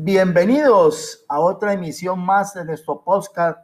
Bienvenidos 0.00 1.24
a 1.28 1.40
otra 1.40 1.72
emisión 1.72 2.20
más 2.20 2.54
de 2.54 2.64
nuestro 2.64 3.02
podcast 3.02 3.58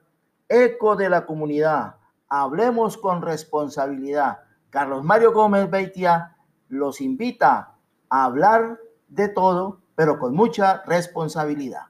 Eco 0.48 0.96
de 0.96 1.08
la 1.08 1.26
Comunidad. 1.26 1.94
Hablemos 2.28 2.96
con 2.96 3.22
responsabilidad. 3.22 4.38
Carlos 4.68 5.04
Mario 5.04 5.32
Gómez 5.32 5.70
Beitia 5.70 6.36
los 6.68 7.00
invita 7.00 7.76
a 8.08 8.24
hablar 8.24 8.80
de 9.06 9.28
todo, 9.28 9.82
pero 9.94 10.18
con 10.18 10.34
mucha 10.34 10.82
responsabilidad. 10.86 11.82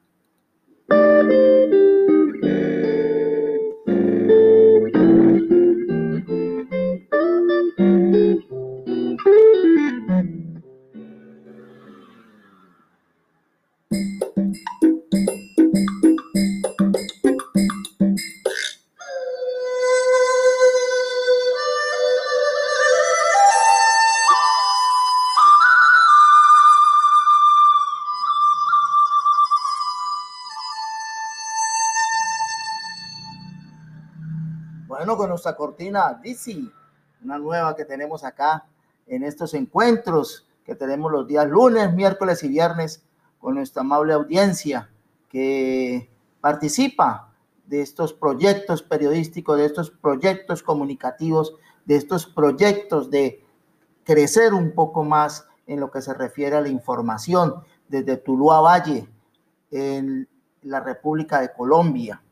Cortina 35.52 36.18
DC, 36.22 36.64
una 37.22 37.38
nueva 37.38 37.76
que 37.76 37.84
tenemos 37.84 38.24
acá 38.24 38.64
en 39.06 39.22
estos 39.22 39.54
encuentros 39.54 40.46
que 40.64 40.74
tenemos 40.74 41.12
los 41.12 41.26
días 41.26 41.46
lunes, 41.46 41.92
miércoles 41.92 42.42
y 42.42 42.48
viernes 42.48 43.04
con 43.38 43.54
nuestra 43.54 43.82
amable 43.82 44.14
audiencia 44.14 44.90
que 45.28 46.10
participa 46.40 47.32
de 47.66 47.82
estos 47.82 48.12
proyectos 48.12 48.82
periodísticos, 48.82 49.58
de 49.58 49.66
estos 49.66 49.90
proyectos 49.90 50.62
comunicativos, 50.62 51.54
de 51.84 51.96
estos 51.96 52.26
proyectos 52.26 53.10
de 53.10 53.44
crecer 54.04 54.54
un 54.54 54.72
poco 54.72 55.04
más 55.04 55.46
en 55.66 55.80
lo 55.80 55.90
que 55.90 56.02
se 56.02 56.14
refiere 56.14 56.56
a 56.56 56.60
la 56.60 56.68
información 56.68 57.54
desde 57.88 58.16
Tuluá 58.16 58.60
Valle, 58.60 59.08
en 59.70 60.28
la 60.62 60.80
República 60.80 61.40
de 61.40 61.52
Colombia. 61.52 62.22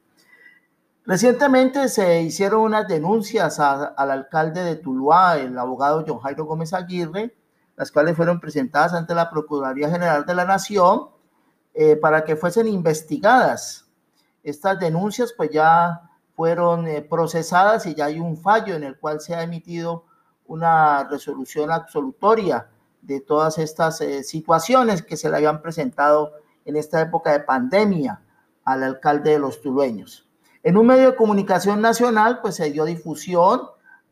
Recientemente 1.05 1.89
se 1.89 2.23
hicieron 2.23 2.61
unas 2.61 2.87
denuncias 2.87 3.59
al 3.59 4.11
alcalde 4.11 4.63
de 4.63 4.77
Tuluá, 4.77 5.37
el 5.37 5.59
abogado 5.59 6.05
John 6.07 6.21
Jairo 6.21 6.45
Gómez 6.45 6.73
Aguirre, 6.73 7.35
las 7.77 7.91
cuales 7.91 8.17
fueron 8.17 8.39
presentadas 8.39 8.93
ante 8.93 9.13
la 9.13 9.29
Procuraduría 9.29 9.91
General 9.91 10.25
de 10.25 10.35
la 10.37 10.45
Nación 10.45 11.09
eh, 11.75 11.97
para 11.97 12.23
que 12.23 12.37
fuesen 12.37 12.69
investigadas. 12.69 13.89
Estas 14.45 14.79
denuncias 14.79 15.33
pues 15.37 15.51
ya 15.51 16.09
fueron 16.37 16.87
eh, 16.87 17.03
procesadas 17.03 17.85
y 17.87 17.95
ya 17.97 18.05
hay 18.05 18.21
un 18.21 18.37
fallo 18.37 18.77
en 18.77 18.85
el 18.85 18.97
cual 18.97 19.21
se 19.21 19.35
ha 19.35 19.43
emitido 19.43 20.05
una 20.47 21.03
resolución 21.05 21.73
absolutoria 21.73 22.69
de 23.01 23.21
todas 23.21 23.59
estas 23.59 24.01
eh, 24.03 24.23
situaciones 24.23 25.03
que 25.03 25.17
se 25.17 25.29
le 25.29 25.39
habían 25.39 25.63
presentado 25.63 26.33
en 26.65 26.77
esta 26.77 27.01
época 27.01 27.33
de 27.33 27.41
pandemia 27.41 28.23
al 28.65 28.85
alcalde 28.85 29.33
de 29.33 29.39
los 29.41 29.61
tulueños. 29.61 30.29
En 30.63 30.77
un 30.77 30.87
medio 30.87 31.11
de 31.11 31.17
comunicación 31.17 31.81
nacional, 31.81 32.41
pues 32.41 32.57
se 32.57 32.71
dio 32.71 32.85
difusión 32.85 33.63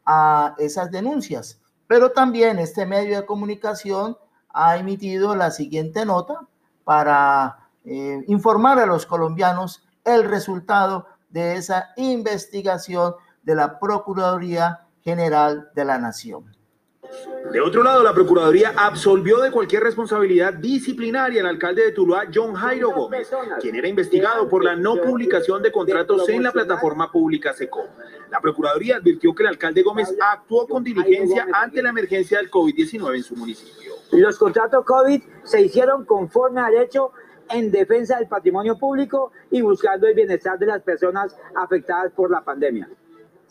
a 0.05 0.55
esas 0.59 0.91
denuncias, 0.91 1.61
pero 1.87 2.11
también 2.11 2.59
este 2.59 2.87
medio 2.87 3.17
de 3.17 3.27
comunicación 3.27 4.17
ha 4.49 4.77
emitido 4.77 5.37
la 5.37 5.53
siguiente 5.53 6.05
nota 6.05 6.41
para 6.85 7.69
eh, 7.85 8.25
informar 8.27 8.81
a 8.81 8.87
los 8.87 9.07
colombianos 9.07 9.85
el 10.05 10.25
resultado 10.25 11.07
de 11.29 11.55
esa 11.55 11.91
investigación 11.97 13.15
de 13.43 13.55
la 13.55 13.79
Procuraduría 13.79 14.81
General 15.03 15.71
de 15.75 15.85
la 15.85 15.99
Nación. 15.99 16.57
De 17.53 17.61
otro 17.61 17.83
lado, 17.83 18.03
la 18.03 18.15
Procuraduría 18.15 18.75
absolvió 18.77 19.39
de 19.41 19.51
cualquier 19.51 19.83
responsabilidad 19.83 20.55
disciplinaria 20.55 21.41
al 21.41 21.49
alcalde 21.49 21.85
de 21.85 21.93
Tuluá, 21.93 22.27
John 22.33 22.55
Jairo 22.55 22.93
Gómez, 22.93 23.29
quien 23.61 23.75
era 23.75 23.89
investigado 23.89 24.49
por 24.49 24.65
la 24.65 24.77
no 24.77 24.97
publicación 24.97 25.63
de 25.63 25.73
contratos 25.73 26.29
en 26.29 26.43
la 26.43 26.53
plataforma 26.53 27.11
pública 27.11 27.53
SECOM. 27.53 27.87
La 28.31 28.41
Procuraduría 28.41 28.97
advirtió 28.97 29.35
que 29.35 29.43
el 29.43 29.49
alcalde 29.49 29.83
Gómez 29.83 30.15
actuó 30.21 30.69
con 30.69 30.85
diligencia 30.85 31.49
ante 31.53 31.83
la 31.83 31.89
emergencia 31.89 32.39
del 32.39 32.51
COVID-19 32.51 33.17
en 33.17 33.23
su 33.23 33.35
municipio. 33.35 33.95
Los 34.13 34.39
contratos 34.39 34.85
COVID 34.85 35.23
se 35.43 35.61
hicieron 35.61 36.05
conforme 36.05 36.61
al 36.61 36.75
hecho 36.75 37.13
en 37.51 37.71
defensa 37.71 38.19
del 38.19 38.29
patrimonio 38.29 38.79
público 38.79 39.33
y 39.51 39.61
buscando 39.61 40.07
el 40.07 40.15
bienestar 40.15 40.59
de 40.59 40.67
las 40.67 40.83
personas 40.83 41.37
afectadas 41.57 42.13
por 42.13 42.31
la 42.31 42.45
pandemia. 42.45 42.89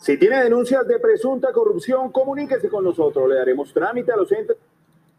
Si 0.00 0.16
tiene 0.18 0.42
denuncias 0.42 0.88
de 0.88 0.98
presunta 0.98 1.52
corrupción, 1.52 2.10
comuníquese 2.10 2.70
con 2.70 2.84
nosotros. 2.84 3.28
Le 3.28 3.36
daremos 3.36 3.72
trámite 3.72 4.10
a 4.10 4.16
los 4.16 4.32
entes. 4.32 4.56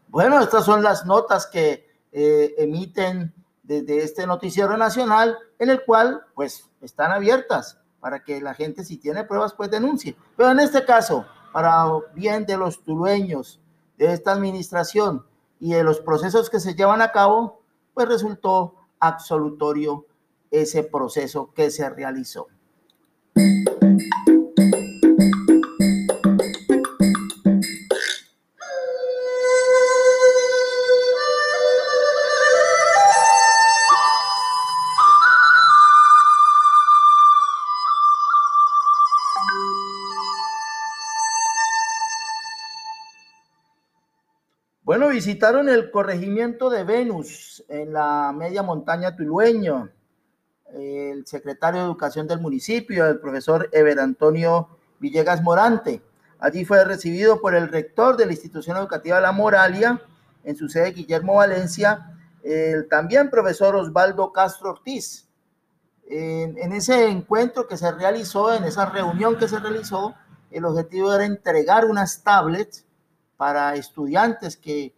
Bueno, 0.08 0.40
estas 0.40 0.64
son 0.64 0.82
las 0.82 1.06
notas 1.06 1.46
que 1.46 1.88
eh, 2.10 2.54
emiten 2.58 3.32
desde 3.62 4.02
este 4.02 4.26
noticiero 4.26 4.76
nacional, 4.76 5.38
en 5.60 5.70
el 5.70 5.84
cual, 5.84 6.22
pues, 6.34 6.68
están 6.80 7.12
abiertas 7.12 7.78
para 8.00 8.24
que 8.24 8.40
la 8.40 8.54
gente, 8.54 8.82
si 8.82 8.96
tiene 8.96 9.22
pruebas, 9.22 9.54
pues 9.54 9.70
denuncie. 9.70 10.16
Pero 10.36 10.50
en 10.50 10.58
este 10.58 10.84
caso, 10.84 11.24
para 11.52 11.86
bien 12.14 12.44
de 12.44 12.56
los 12.56 12.82
tulueños, 12.82 13.60
de 13.96 14.12
esta 14.12 14.32
administración 14.32 15.24
y 15.60 15.74
de 15.74 15.84
los 15.84 16.00
procesos 16.00 16.50
que 16.50 16.58
se 16.58 16.74
llevan 16.74 17.02
a 17.02 17.12
cabo, 17.12 17.62
pues 17.94 18.08
resultó 18.08 18.74
absolutorio 18.98 20.06
ese 20.50 20.82
proceso 20.82 21.52
que 21.54 21.70
se 21.70 21.88
realizó. 21.88 22.48
Visitaron 45.24 45.68
el 45.68 45.92
corregimiento 45.92 46.68
de 46.68 46.82
Venus 46.82 47.62
en 47.68 47.92
la 47.92 48.34
media 48.36 48.64
montaña 48.64 49.14
tulueño. 49.14 49.88
El 50.74 51.24
secretario 51.26 51.78
de 51.78 51.86
Educación 51.86 52.26
del 52.26 52.40
municipio, 52.40 53.06
el 53.06 53.20
profesor 53.20 53.68
Ever 53.70 54.00
Antonio 54.00 54.78
Villegas 54.98 55.40
Morante. 55.40 56.02
Allí 56.40 56.64
fue 56.64 56.84
recibido 56.84 57.40
por 57.40 57.54
el 57.54 57.68
rector 57.68 58.16
de 58.16 58.26
la 58.26 58.32
institución 58.32 58.76
educativa 58.76 59.20
La 59.20 59.30
Moralia, 59.30 60.02
en 60.42 60.56
su 60.56 60.68
sede 60.68 60.90
Guillermo 60.90 61.36
Valencia, 61.36 62.16
el 62.42 62.88
también 62.88 63.30
profesor 63.30 63.76
Osvaldo 63.76 64.32
Castro 64.32 64.70
Ortiz. 64.70 65.28
En, 66.08 66.58
en 66.58 66.72
ese 66.72 67.06
encuentro 67.06 67.68
que 67.68 67.76
se 67.76 67.92
realizó, 67.92 68.52
en 68.52 68.64
esa 68.64 68.86
reunión 68.86 69.38
que 69.38 69.46
se 69.46 69.60
realizó, 69.60 70.16
el 70.50 70.64
objetivo 70.64 71.14
era 71.14 71.24
entregar 71.24 71.84
unas 71.84 72.24
tablets 72.24 72.84
para 73.36 73.76
estudiantes 73.76 74.56
que 74.56 74.92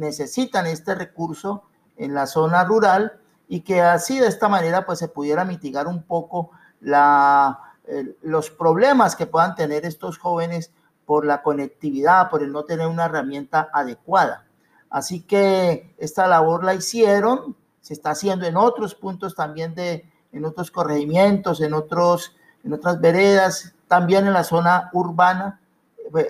necesitan 0.00 0.66
este 0.66 0.94
recurso 0.94 1.62
en 1.96 2.14
la 2.14 2.26
zona 2.26 2.64
rural 2.64 3.20
y 3.48 3.60
que 3.60 3.82
así 3.82 4.18
de 4.18 4.26
esta 4.26 4.48
manera 4.48 4.86
pues 4.86 4.98
se 4.98 5.08
pudiera 5.08 5.44
mitigar 5.44 5.86
un 5.86 6.02
poco 6.02 6.50
la, 6.80 7.74
los 8.22 8.50
problemas 8.50 9.14
que 9.14 9.26
puedan 9.26 9.54
tener 9.54 9.84
estos 9.84 10.18
jóvenes 10.18 10.72
por 11.04 11.26
la 11.26 11.42
conectividad, 11.42 12.30
por 12.30 12.42
el 12.42 12.52
no 12.52 12.64
tener 12.64 12.86
una 12.86 13.04
herramienta 13.04 13.68
adecuada. 13.72 14.46
Así 14.88 15.20
que 15.22 15.94
esta 15.98 16.26
labor 16.26 16.64
la 16.64 16.74
hicieron, 16.74 17.56
se 17.80 17.92
está 17.92 18.10
haciendo 18.10 18.46
en 18.46 18.56
otros 18.56 18.94
puntos 18.94 19.34
también 19.34 19.74
de, 19.74 20.08
en 20.32 20.44
otros 20.44 20.70
corregimientos, 20.70 21.60
en, 21.60 21.74
otros, 21.74 22.36
en 22.64 22.72
otras 22.72 23.00
veredas, 23.00 23.74
también 23.88 24.26
en 24.26 24.32
la 24.32 24.44
zona 24.44 24.88
urbana, 24.92 25.60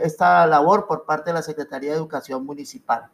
esta 0.02 0.46
labor 0.46 0.86
por 0.86 1.04
parte 1.04 1.30
de 1.30 1.34
la 1.34 1.42
Secretaría 1.42 1.90
de 1.90 1.96
Educación 1.96 2.44
Municipal. 2.44 3.08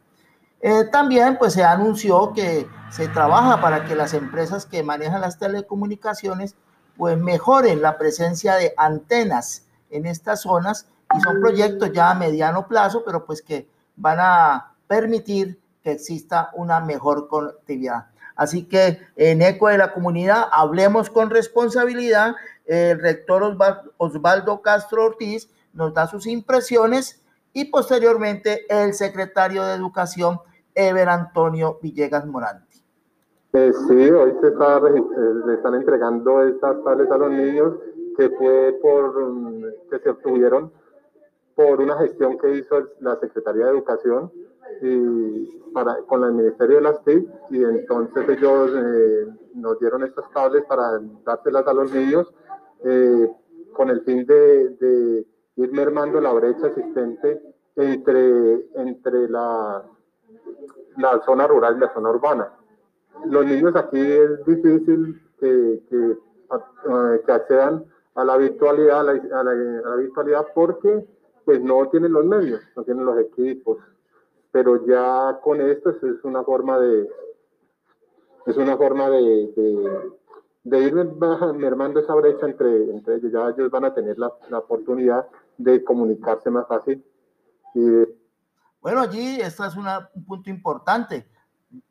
Eh, 0.61 0.85
también 0.91 1.37
pues 1.37 1.53
se 1.53 1.63
anunció 1.63 2.33
que 2.33 2.67
se 2.91 3.07
trabaja 3.09 3.61
para 3.61 3.85
que 3.85 3.95
las 3.95 4.13
empresas 4.13 4.65
que 4.65 4.81
manejan 4.81 5.21
las 5.21 5.37
telecomunicaciones 5.37 6.55
pues 6.97 7.17
mejoren 7.17 7.81
la 7.81 7.97
presencia 7.97 8.55
de 8.55 8.73
antenas 8.75 9.67
en 9.91 10.05
estas 10.05 10.41
zonas 10.41 10.87
y 11.15 11.21
son 11.21 11.39
proyectos 11.39 11.91
ya 11.93 12.11
a 12.11 12.15
mediano 12.15 12.67
plazo, 12.67 13.03
pero 13.05 13.25
pues 13.25 13.41
que 13.41 13.69
van 13.95 14.17
a 14.19 14.73
permitir 14.87 15.59
que 15.83 15.91
exista 15.91 16.49
una 16.53 16.79
mejor 16.79 17.27
conectividad. 17.27 18.07
Así 18.35 18.65
que 18.65 18.99
en 19.15 19.41
eco 19.41 19.67
de 19.67 19.77
la 19.77 19.93
comunidad, 19.93 20.45
hablemos 20.51 21.09
con 21.09 21.29
responsabilidad. 21.29 22.35
El 22.65 22.99
rector 22.99 23.57
Osvaldo 23.97 24.61
Castro 24.61 25.05
Ortiz 25.05 25.49
nos 25.73 25.93
da 25.93 26.07
sus 26.07 26.27
impresiones 26.27 27.21
y 27.57 27.65
posteriormente 27.65 28.67
el 28.69 28.93
secretario 28.93 29.65
de 29.65 29.73
Educación, 29.73 30.39
Ever 30.75 31.09
Antonio 31.09 31.79
Villegas 31.81 32.23
Moranti. 32.27 32.83
Eh, 33.53 33.71
sí, 33.87 34.11
hoy 34.11 34.31
se 34.39 34.49
está, 34.49 34.77
eh, 34.77 35.03
le 35.43 35.55
están 35.55 35.73
entregando 35.73 36.43
estas 36.43 36.83
tablets 36.83 37.11
a 37.11 37.17
los 37.17 37.31
niños 37.31 37.73
que 38.15 38.29
fue 38.29 38.77
por 38.79 39.31
mm, 39.31 39.63
que 39.89 39.97
se 39.97 40.09
obtuvieron 40.11 40.71
por 41.55 41.81
una 41.81 41.97
gestión 41.97 42.37
que 42.37 42.57
hizo 42.57 42.89
la 42.99 43.19
Secretaría 43.19 43.65
de 43.65 43.71
Educación 43.71 44.31
y 44.83 45.45
para, 45.73 45.97
con 46.03 46.23
el 46.25 46.33
Ministerio 46.33 46.75
de 46.75 46.81
las 46.83 47.03
TIC 47.05 47.27
y 47.49 47.63
entonces 47.63 48.29
ellos 48.29 48.69
eh, 48.75 49.33
nos 49.55 49.79
dieron 49.79 50.03
estas 50.03 50.31
tablets 50.31 50.67
para 50.67 51.01
dárselas 51.25 51.65
a 51.65 51.73
los 51.73 51.91
niños 51.91 52.31
eh, 52.83 53.31
con 53.73 53.89
el 53.89 54.01
fin 54.01 54.27
de, 54.27 54.69
de, 54.79 55.25
ir 55.57 55.71
mermando 55.71 56.21
la 56.21 56.31
brecha 56.33 56.67
existente 56.67 57.41
entre, 57.75 58.65
entre 58.75 59.29
la, 59.29 59.83
la 60.97 61.21
zona 61.25 61.47
rural 61.47 61.77
y 61.77 61.79
la 61.81 61.93
zona 61.93 62.09
urbana. 62.09 62.53
Los 63.25 63.45
niños 63.45 63.75
aquí 63.75 63.99
es 63.99 64.45
difícil 64.45 65.21
que, 65.39 65.81
que, 65.89 66.11
eh, 66.11 67.21
que 67.25 67.31
accedan 67.31 67.85
a 68.15 68.23
la 68.23 68.37
virtualidad, 68.37 69.01
a 69.01 69.03
la, 69.03 69.11
a 69.11 69.43
la, 69.43 69.51
a 69.51 69.89
la 69.89 69.95
virtualidad 69.97 70.47
porque 70.53 71.05
pues 71.45 71.61
no 71.61 71.87
tienen 71.89 72.13
los 72.13 72.25
medios, 72.25 72.61
no 72.75 72.83
tienen 72.83 73.05
los 73.05 73.17
equipos, 73.19 73.77
pero 74.51 74.85
ya 74.85 75.39
con 75.41 75.61
esto 75.61 75.91
es 75.91 76.23
una 76.23 76.43
forma 76.43 76.79
de 76.79 77.07
es 78.45 78.55
una 78.57 78.77
forma 78.77 79.09
de, 79.09 79.51
de, 80.63 80.79
ir 80.79 80.93
mermando 81.55 81.99
esa 81.99 82.15
brecha 82.15 82.45
entre, 82.45 82.91
entre 82.91 83.15
ellos, 83.15 83.31
ya 83.31 83.49
ellos 83.49 83.69
van 83.69 83.85
a 83.85 83.93
tener 83.93 84.17
la, 84.17 84.31
la 84.49 84.59
oportunidad 84.59 85.27
de 85.57 85.83
comunicarse 85.83 86.49
más 86.49 86.67
fácil. 86.67 87.03
Y 87.73 87.81
bueno, 88.81 89.01
allí 89.01 89.39
esto 89.41 89.65
es 89.65 89.75
una, 89.75 90.09
un 90.13 90.25
punto 90.25 90.49
importante, 90.49 91.27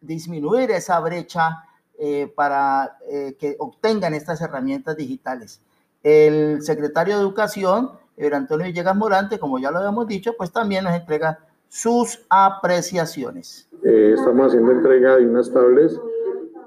disminuir 0.00 0.70
esa 0.70 0.98
brecha 1.00 1.64
eh, 1.98 2.32
para 2.34 2.98
eh, 3.08 3.36
que 3.38 3.56
obtengan 3.58 4.14
estas 4.14 4.40
herramientas 4.40 4.96
digitales. 4.96 5.60
El 6.02 6.62
secretario 6.62 7.16
de 7.16 7.22
Educación 7.22 7.90
Antonio 8.32 8.66
Villegas 8.66 8.96
Morante, 8.96 9.38
como 9.38 9.58
ya 9.58 9.70
lo 9.70 9.78
habíamos 9.78 10.06
dicho, 10.06 10.34
pues 10.36 10.50
también 10.50 10.84
nos 10.84 10.94
entrega 10.94 11.38
sus 11.68 12.24
apreciaciones. 12.30 13.68
Eh, 13.82 14.14
estamos 14.16 14.48
haciendo 14.48 14.72
entrega 14.72 15.16
de 15.16 15.26
unas 15.26 15.52
tablets 15.52 16.00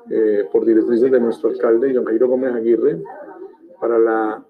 eh, 0.10 0.48
por 0.52 0.66
directrices 0.66 1.12
de 1.12 1.20
nuestro 1.20 1.50
alcalde, 1.50 1.94
John 1.96 2.06
Jairo 2.06 2.28
Gómez 2.28 2.54
Aguirre, 2.54 3.02
para 3.80 3.98
la 3.98 4.46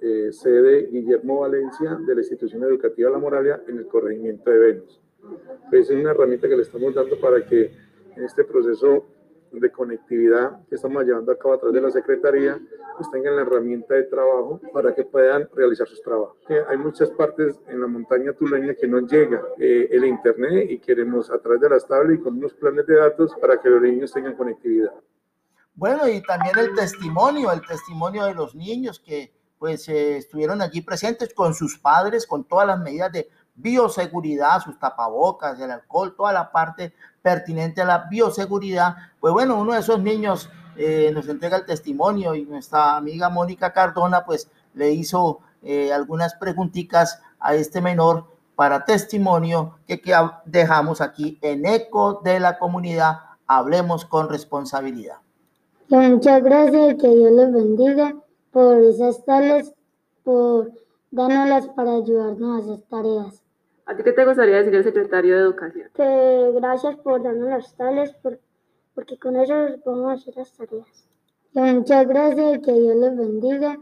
eh, 0.00 0.32
sede 0.32 0.88
Guillermo 0.90 1.40
Valencia 1.40 1.94
de 2.06 2.14
la 2.14 2.20
institución 2.20 2.62
educativa 2.64 3.10
La 3.10 3.18
Moralia 3.18 3.62
en 3.68 3.78
el 3.78 3.86
corregimiento 3.86 4.50
de 4.50 4.58
Venus. 4.58 5.00
Pues 5.68 5.90
es 5.90 5.96
una 5.96 6.12
herramienta 6.12 6.48
que 6.48 6.56
le 6.56 6.62
estamos 6.62 6.94
dando 6.94 7.18
para 7.20 7.44
que 7.44 7.72
en 8.16 8.24
este 8.24 8.44
proceso 8.44 9.06
de 9.52 9.70
conectividad 9.70 10.64
que 10.68 10.76
estamos 10.76 11.04
llevando 11.04 11.32
a 11.32 11.38
cabo 11.38 11.54
a 11.54 11.58
través 11.58 11.74
de 11.74 11.80
la 11.80 11.90
Secretaría, 11.90 12.60
pues 12.96 13.10
tengan 13.10 13.36
la 13.36 13.42
herramienta 13.42 13.94
de 13.94 14.04
trabajo 14.04 14.60
para 14.72 14.94
que 14.94 15.04
puedan 15.04 15.48
realizar 15.54 15.88
sus 15.88 16.02
trabajos. 16.02 16.38
hay 16.68 16.76
muchas 16.76 17.10
partes 17.10 17.58
en 17.68 17.80
la 17.80 17.86
montaña 17.86 18.32
tuleña 18.32 18.74
que 18.74 18.86
no 18.86 19.00
llega 19.00 19.42
eh, 19.58 19.88
el 19.90 20.04
Internet 20.04 20.70
y 20.70 20.78
queremos 20.78 21.30
a 21.30 21.38
través 21.38 21.60
de 21.60 21.68
las 21.70 21.86
tablas 21.86 22.18
y 22.18 22.22
con 22.22 22.36
unos 22.38 22.54
planes 22.54 22.86
de 22.86 22.96
datos 22.96 23.34
para 23.40 23.60
que 23.60 23.68
los 23.68 23.82
niños 23.82 24.12
tengan 24.12 24.36
conectividad. 24.36 24.94
Bueno, 25.74 26.08
y 26.08 26.22
también 26.22 26.58
el 26.58 26.74
testimonio, 26.74 27.50
el 27.52 27.62
testimonio 27.66 28.26
de 28.26 28.34
los 28.34 28.54
niños 28.54 29.00
que 29.00 29.32
pues 29.60 29.86
eh, 29.90 30.16
estuvieron 30.16 30.62
allí 30.62 30.80
presentes 30.80 31.34
con 31.34 31.52
sus 31.52 31.78
padres, 31.78 32.26
con 32.26 32.44
todas 32.44 32.66
las 32.66 32.80
medidas 32.80 33.12
de 33.12 33.28
bioseguridad, 33.54 34.58
sus 34.62 34.78
tapabocas, 34.78 35.60
el 35.60 35.70
alcohol, 35.70 36.14
toda 36.16 36.32
la 36.32 36.50
parte 36.50 36.94
pertinente 37.20 37.82
a 37.82 37.84
la 37.84 38.06
bioseguridad. 38.10 38.96
Pues 39.20 39.34
bueno, 39.34 39.60
uno 39.60 39.74
de 39.74 39.80
esos 39.80 40.00
niños 40.00 40.48
eh, 40.76 41.10
nos 41.12 41.28
entrega 41.28 41.58
el 41.58 41.66
testimonio 41.66 42.34
y 42.34 42.46
nuestra 42.46 42.96
amiga 42.96 43.28
Mónica 43.28 43.70
Cardona 43.74 44.24
pues 44.24 44.48
le 44.72 44.92
hizo 44.92 45.40
eh, 45.62 45.92
algunas 45.92 46.34
preguntitas 46.36 47.20
a 47.38 47.54
este 47.54 47.82
menor 47.82 48.24
para 48.56 48.86
testimonio 48.86 49.78
que, 49.86 50.00
que 50.00 50.14
dejamos 50.46 51.02
aquí 51.02 51.38
en 51.42 51.66
eco 51.66 52.22
de 52.24 52.40
la 52.40 52.58
comunidad. 52.58 53.18
Hablemos 53.46 54.06
con 54.06 54.30
responsabilidad. 54.30 55.16
Muchas 55.90 56.42
gracias 56.42 56.94
que 56.98 57.08
Dios 57.08 57.32
les 57.32 57.52
bendiga 57.52 58.14
por 58.50 58.78
esas 58.78 59.24
tales, 59.24 59.72
por 60.24 60.72
dárnoslas 61.10 61.68
para 61.68 61.94
ayudarnos 61.94 62.56
a 62.56 62.64
hacer 62.64 62.84
tareas. 62.88 63.42
¿A 63.86 63.96
ti 63.96 64.02
qué 64.04 64.12
te 64.12 64.24
gustaría 64.24 64.56
decir 64.56 64.74
el 64.74 64.84
secretario 64.84 65.36
de 65.36 65.42
Educación? 65.42 65.90
Que 65.94 66.52
gracias 66.54 66.96
por 66.96 67.22
darnos 67.22 67.48
las 67.48 67.74
tales, 67.74 68.14
porque 68.94 69.18
con 69.18 69.36
eso 69.36 69.54
podemos 69.84 70.20
hacer 70.20 70.36
las 70.36 70.52
tareas. 70.52 70.86
muchas 71.54 72.06
gracias 72.06 72.56
y 72.56 72.62
que 72.62 72.72
Dios 72.72 72.96
les 72.96 73.16
bendiga. 73.16 73.78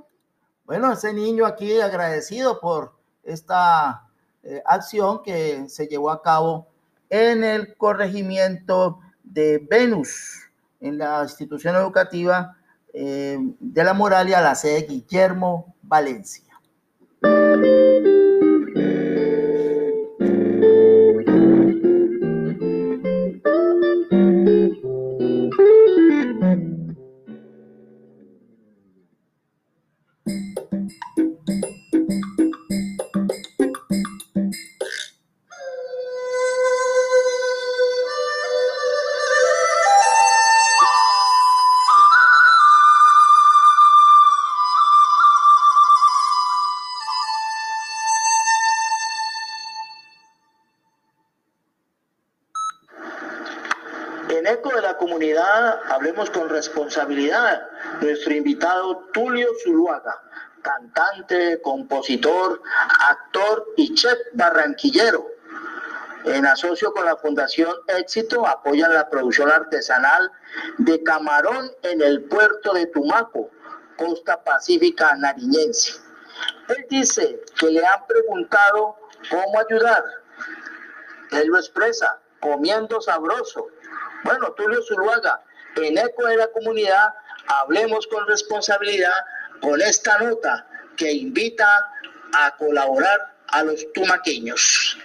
Bueno, 0.65 0.93
ese 0.93 1.13
niño 1.13 1.47
aquí 1.47 1.81
agradecido 1.81 2.61
por 2.61 2.93
esta 3.23 4.09
eh, 4.43 4.63
acción 4.65 5.23
que 5.23 5.69
se 5.69 5.87
llevó 5.87 6.11
a 6.11 6.23
cabo 6.23 6.69
en 7.11 7.45
el 7.45 7.77
corregimiento 7.77 9.01
de 9.23 9.67
Venus, 9.71 10.51
en 10.81 10.99
la 10.99 11.23
institución 11.23 11.77
educativa 11.77 12.57
eh, 12.93 13.39
de 13.61 13.85
la 13.85 13.95
Moralia, 13.95 14.41
la 14.41 14.55
sede 14.55 14.87
Guillermo 14.87 15.75
Valencia. 15.83 16.48
Responsabilidad. 56.59 57.69
Nuestro 58.01 58.35
invitado 58.35 59.09
Tulio 59.13 59.49
Zuluaga, 59.63 60.15
cantante, 60.61 61.61
compositor, 61.63 62.61
actor 63.09 63.65
y 63.77 63.95
chef 63.95 64.19
barranquillero. 64.33 65.25
En 66.25 66.45
asocio 66.47 66.93
con 66.93 67.05
la 67.05 67.17
Fundación 67.17 67.73
Éxito 67.87 68.45
apoyan 68.45 68.93
la 68.93 69.09
producción 69.09 69.51
artesanal 69.51 70.33
de 70.79 71.01
camarón 71.05 71.71
en 71.83 72.03
el 72.03 72.25
puerto 72.25 72.75
de 72.75 72.87
Tumaco, 72.87 73.51
costa 73.97 74.43
pacífica 74.43 75.15
nariñense. 75.17 75.93
Él 76.69 76.87
dice 76.91 77.41
que 77.59 77.71
le 77.71 77.87
han 77.87 78.05
preguntado 78.07 78.97
cómo 79.31 79.61
ayudar. 79.61 80.05
Él 81.31 81.47
lo 81.49 81.57
expresa, 81.57 82.19
comiendo 82.41 83.01
sabroso. 83.01 83.69
Bueno, 84.25 84.53
Tulio 84.53 84.83
Zuluaga, 84.83 85.41
en 85.77 85.99
eco 85.99 86.27
de 86.27 86.37
la 86.37 86.49
comunidad, 86.49 87.15
hablemos 87.47 88.07
con 88.07 88.27
responsabilidad 88.27 89.13
con 89.61 89.81
esta 89.81 90.19
nota 90.19 90.67
que 90.97 91.13
invita 91.13 91.67
a 92.35 92.55
colaborar 92.57 93.35
a 93.49 93.63
los 93.63 93.93
tumaqueños. 93.93 94.99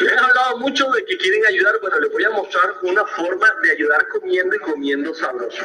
Les 0.00 0.12
han 0.12 0.24
hablado 0.24 0.58
mucho 0.58 0.90
de 0.90 1.04
que 1.04 1.16
quieren 1.18 1.46
ayudar. 1.46 1.78
Bueno, 1.80 2.00
les 2.00 2.10
voy 2.10 2.24
a 2.24 2.30
mostrar 2.30 2.74
una 2.82 3.04
forma 3.06 3.52
de 3.62 3.72
ayudar 3.72 4.08
comiendo 4.08 4.56
y 4.56 4.58
comiendo 4.58 5.14
sabroso. 5.14 5.62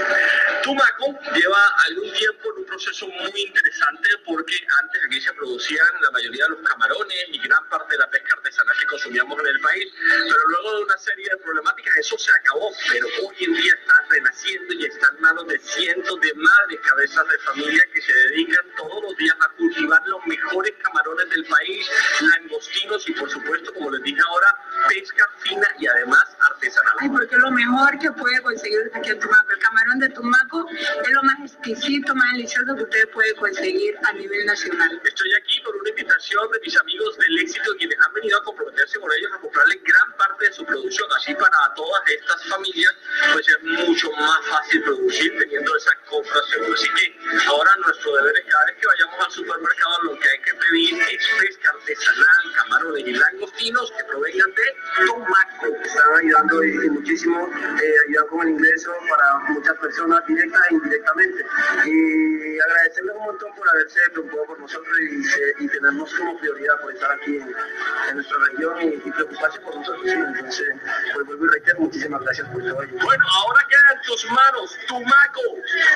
Tumaco 0.61 1.17
lleva 1.33 1.57
algún 1.88 2.11
tiempo 2.13 2.49
en 2.51 2.59
un 2.59 2.65
proceso 2.65 3.07
muy 3.07 3.41
interesante 3.41 4.09
porque 4.25 4.55
antes 4.83 5.01
aquí 5.05 5.21
se 5.21 5.33
producían 5.33 5.88
la 6.01 6.11
mayoría 6.11 6.43
de 6.45 6.49
los 6.49 6.69
camarones 6.69 7.25
y 7.29 7.39
gran 7.39 7.67
parte 7.69 7.93
de 7.93 7.99
la 7.99 8.09
pesca 8.09 8.35
artesanal 8.35 8.75
que 8.77 8.85
consumíamos 8.85 9.39
en 9.39 9.47
el 9.47 9.59
país. 9.61 9.88
Pero 9.97 10.47
luego 10.47 10.75
de 10.77 10.83
una 10.83 10.97
serie 10.97 11.27
de 11.29 11.38
problemáticas 11.38 11.95
eso 11.97 12.17
se 12.17 12.31
acabó. 12.31 12.71
Pero 12.91 13.07
hoy 13.23 13.35
en 13.39 13.53
día 13.53 13.73
está 13.73 13.93
renaciendo 14.09 14.73
y 14.73 14.85
está 14.85 15.07
en 15.15 15.21
manos 15.21 15.47
de 15.47 15.59
cientos 15.59 16.21
de 16.21 16.33
madres, 16.35 16.79
cabezas 16.88 17.27
de 17.29 17.38
familia 17.39 17.83
que 17.93 18.01
se 18.01 18.13
dedican 18.13 18.65
todos 18.77 19.01
los 19.01 19.17
días 19.17 19.35
a 19.39 19.49
cultivar 19.55 20.01
los 20.07 20.25
mejores 20.27 20.73
camarones 20.83 21.29
del 21.29 21.45
país, 21.45 21.89
langostinos 22.21 23.07
y 23.09 23.13
por 23.13 23.29
supuesto, 23.29 23.73
como 23.73 23.91
les 23.91 24.03
dije 24.03 24.08
ahora, 24.17 24.47
pesca 24.88 25.29
fina 25.39 25.67
y 25.79 25.88
además 25.88 26.24
artesanal. 26.39 26.95
Ay, 27.00 27.09
porque 27.09 27.36
lo 27.38 27.51
mejor 27.51 28.00
que 28.00 28.12
puede 28.12 28.41
conseguir 28.41 28.91
aquí 28.93 29.09
en 29.09 29.19
Tumaco, 29.19 29.51
el 29.51 29.59
camarón 29.59 30.00
de 30.00 30.09
Tumaco 30.09 30.67
es 30.69 31.12
lo 31.12 31.24
más 31.24 31.39
exquisito, 31.51 32.15
más 32.15 32.31
delicioso 32.33 32.75
que 32.75 32.83
usted 32.83 33.09
puede 33.09 33.36
conseguir 33.36 33.95
a 34.03 34.13
nivel 34.13 34.45
nacional. 34.45 35.01
Estoy 35.03 35.33
aquí 35.36 35.62
con 35.63 35.75
una 35.79 35.89
invitación 35.89 36.51
de 36.51 36.59
mis 36.59 36.79
amigos 36.79 37.17
del 37.17 37.39
éxito 37.39 37.75
quienes 37.77 37.98
han 38.00 38.13
venido 38.13 38.38
a 38.38 38.43
comprometerse 38.43 39.00
con 39.00 39.12
ellos 39.12 39.31
a 39.33 39.39
comprarle 39.39 39.81
gran 39.83 40.17
parte 40.17 40.45
de 40.45 40.53
su 40.53 40.65
producción, 40.65 41.07
así 41.17 41.33
para 41.36 41.74
todas 41.75 42.01
estas 42.09 42.45
familias, 42.48 42.95
pues 43.33 43.48
es 43.48 43.63
mucho 43.63 44.12
más 44.12 44.45
fácil 44.48 44.83
producir 44.83 45.38
teniendo 45.39 45.75
esa 45.75 45.91
compra 46.09 46.41
segura. 46.51 46.74
Así 46.74 46.88
que 46.95 47.48
ahora 47.48 47.71
nuestro 47.86 48.15
deber 48.15 48.36
es 48.38 48.45
cada 48.50 48.65
vez 48.65 48.75
que 48.79 48.88
vayamos 48.88 49.25
al 49.25 49.31
supermercado 49.31 50.00
lo 50.03 50.19
que 50.19 50.29
hay 50.29 50.39
que 50.39 50.53
pedir 50.53 51.01
es 51.01 51.27
pesca 51.39 51.69
artesanal, 51.71 52.53
camarones 52.55 53.07
y 53.07 53.13
langostinos 53.13 53.91
que 53.98 54.03
provengan 54.05 54.53
de 54.53 54.68
Tomaco. 55.05 55.75
Están 55.83 56.15
ayudando 56.19 56.61
muchísimo, 56.91 57.49
eh, 57.81 58.15
con 58.29 58.47
el 58.47 58.53
ingreso 58.53 58.91
para 59.09 59.39
muchas 59.49 59.75
personas 59.77 60.25
directas 60.27 60.61
e 60.69 60.73
indirectamente. 60.73 61.45
Y 61.85 62.59
agradecerles 62.59 63.15
un 63.15 63.25
montón 63.25 63.55
por 63.55 63.69
haberse 63.69 63.99
preocupado 64.11 64.45
por 64.45 64.59
nosotros 64.59 64.95
y, 65.01 65.63
y 65.63 65.67
tenernos 65.67 66.13
como 66.13 66.39
prioridad 66.39 66.81
por 66.81 66.93
estar 66.93 67.11
aquí 67.11 67.38
en, 67.38 68.15
nuestra 68.15 68.38
región 68.51 69.01
y, 69.05 69.11
preocuparse 69.11 69.59
por 69.61 69.75
nosotros. 69.75 70.05
Entonces, 70.05 70.67
pues 71.13 71.25
vuelvo 71.27 71.45
y 71.45 71.49
reitero, 71.49 71.79
muchísimas 71.79 72.21
gracias 72.21 72.47
por 72.49 72.61
todo 72.61 72.83
ello. 72.83 72.97
Bueno, 73.01 73.23
ahora 73.35 73.65
queda 73.69 73.95
en 73.95 74.01
tus 74.01 74.31
manos, 74.31 74.77
tu 74.88 74.99
maco, 75.01 75.41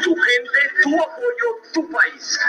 tu 0.04 0.16
gente, 0.16 0.60
tu 0.84 1.02
apoyo, 1.02 1.62
tu 1.74 1.90
país. 1.92 2.40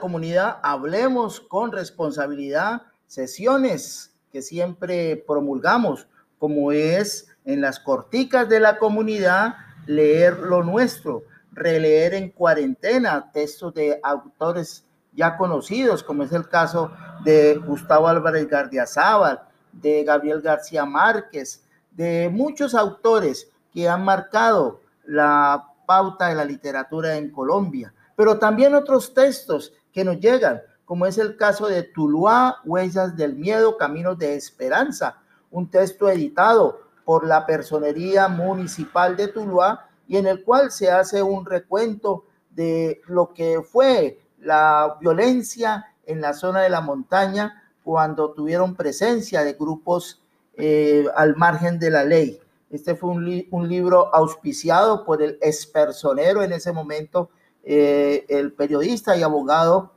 Comunidad, 0.00 0.58
hablemos 0.62 1.40
con 1.40 1.72
responsabilidad, 1.72 2.82
sesiones 3.06 4.12
que 4.32 4.42
siempre 4.42 5.22
promulgamos, 5.26 6.06
como 6.38 6.72
es 6.72 7.28
en 7.44 7.60
las 7.60 7.78
corticas 7.80 8.48
de 8.48 8.60
la 8.60 8.78
comunidad, 8.78 9.54
leer 9.86 10.38
lo 10.38 10.62
nuestro, 10.62 11.22
releer 11.52 12.14
en 12.14 12.30
cuarentena 12.30 13.30
textos 13.32 13.74
de 13.74 14.00
autores 14.02 14.84
ya 15.12 15.36
conocidos, 15.36 16.02
como 16.02 16.24
es 16.24 16.32
el 16.32 16.48
caso 16.48 16.90
de 17.24 17.56
Gustavo 17.56 18.08
Álvarez 18.08 18.48
Gardiazabal, 18.48 19.42
de 19.72 20.04
Gabriel 20.04 20.40
García 20.40 20.84
Márquez, 20.84 21.62
de 21.90 22.28
muchos 22.32 22.74
autores 22.74 23.48
que 23.72 23.88
han 23.88 24.04
marcado 24.04 24.80
la 25.04 25.64
pauta 25.86 26.28
de 26.28 26.34
la 26.34 26.44
literatura 26.44 27.16
en 27.16 27.30
Colombia 27.30 27.92
pero 28.16 28.38
también 28.38 28.74
otros 28.74 29.12
textos 29.14 29.72
que 29.94 30.04
nos 30.04 30.18
llegan, 30.20 30.60
como 30.84 31.06
es 31.06 31.16
el 31.16 31.36
caso 31.36 31.68
de 31.68 31.84
Tuluá, 31.84 32.56
Huellas 32.64 33.16
del 33.16 33.36
Miedo, 33.36 33.78
Caminos 33.78 34.18
de 34.18 34.34
Esperanza, 34.34 35.22
un 35.50 35.70
texto 35.70 36.10
editado 36.10 36.80
por 37.04 37.26
la 37.26 37.46
Personería 37.46 38.28
Municipal 38.28 39.16
de 39.16 39.28
Tuluá 39.28 39.88
y 40.08 40.16
en 40.16 40.26
el 40.26 40.42
cual 40.42 40.70
se 40.72 40.90
hace 40.90 41.22
un 41.22 41.46
recuento 41.46 42.24
de 42.50 43.00
lo 43.06 43.32
que 43.32 43.62
fue 43.62 44.20
la 44.40 44.96
violencia 45.00 45.86
en 46.06 46.20
la 46.20 46.34
zona 46.34 46.62
de 46.62 46.70
la 46.70 46.80
montaña 46.80 47.62
cuando 47.82 48.32
tuvieron 48.32 48.74
presencia 48.74 49.42
de 49.44 49.54
grupos 49.54 50.22
eh, 50.56 51.06
al 51.16 51.36
margen 51.36 51.78
de 51.78 51.90
la 51.90 52.04
ley. 52.04 52.40
Este 52.70 52.94
fue 52.94 53.10
un, 53.10 53.46
un 53.50 53.68
libro 53.68 54.14
auspiciado 54.14 55.04
por 55.04 55.22
el 55.22 55.38
expersonero 55.40 56.42
en 56.42 56.52
ese 56.52 56.72
momento, 56.72 57.30
eh, 57.66 58.26
el 58.28 58.52
periodista 58.52 59.16
y 59.16 59.22
abogado 59.22 59.94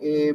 eh, 0.00 0.34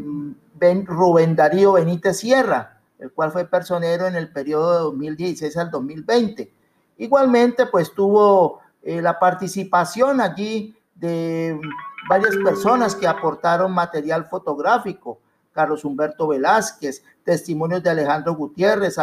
ben, 0.54 0.86
Rubén 0.86 1.36
Darío 1.36 1.74
Benítez 1.74 2.20
Sierra, 2.20 2.80
el 3.00 3.12
cual 3.12 3.32
fue 3.32 3.46
personero 3.46 4.06
en 4.06 4.16
el 4.16 4.32
periodo 4.32 4.74
de 4.74 4.80
2016 4.80 5.58
al 5.58 5.72
2020. 5.72 6.54
Igualmente, 6.98 7.66
pues 7.66 7.94
tuvo 7.94 8.60
eh, 8.84 9.02
la 9.02 9.18
participación 9.18 10.22
allí 10.22 10.76
de 10.94 11.60
varias 12.08 12.36
personas 12.38 12.96
que 12.96 13.08
aportaron 13.08 13.72
material 13.72 14.26
fotográfico, 14.26 15.20
Carlos 15.52 15.84
Humberto 15.84 16.28
Velázquez, 16.28 17.04
testimonios 17.24 17.82
de 17.82 17.90
Alejandro 17.90 18.36
Gutiérrez, 18.36 18.98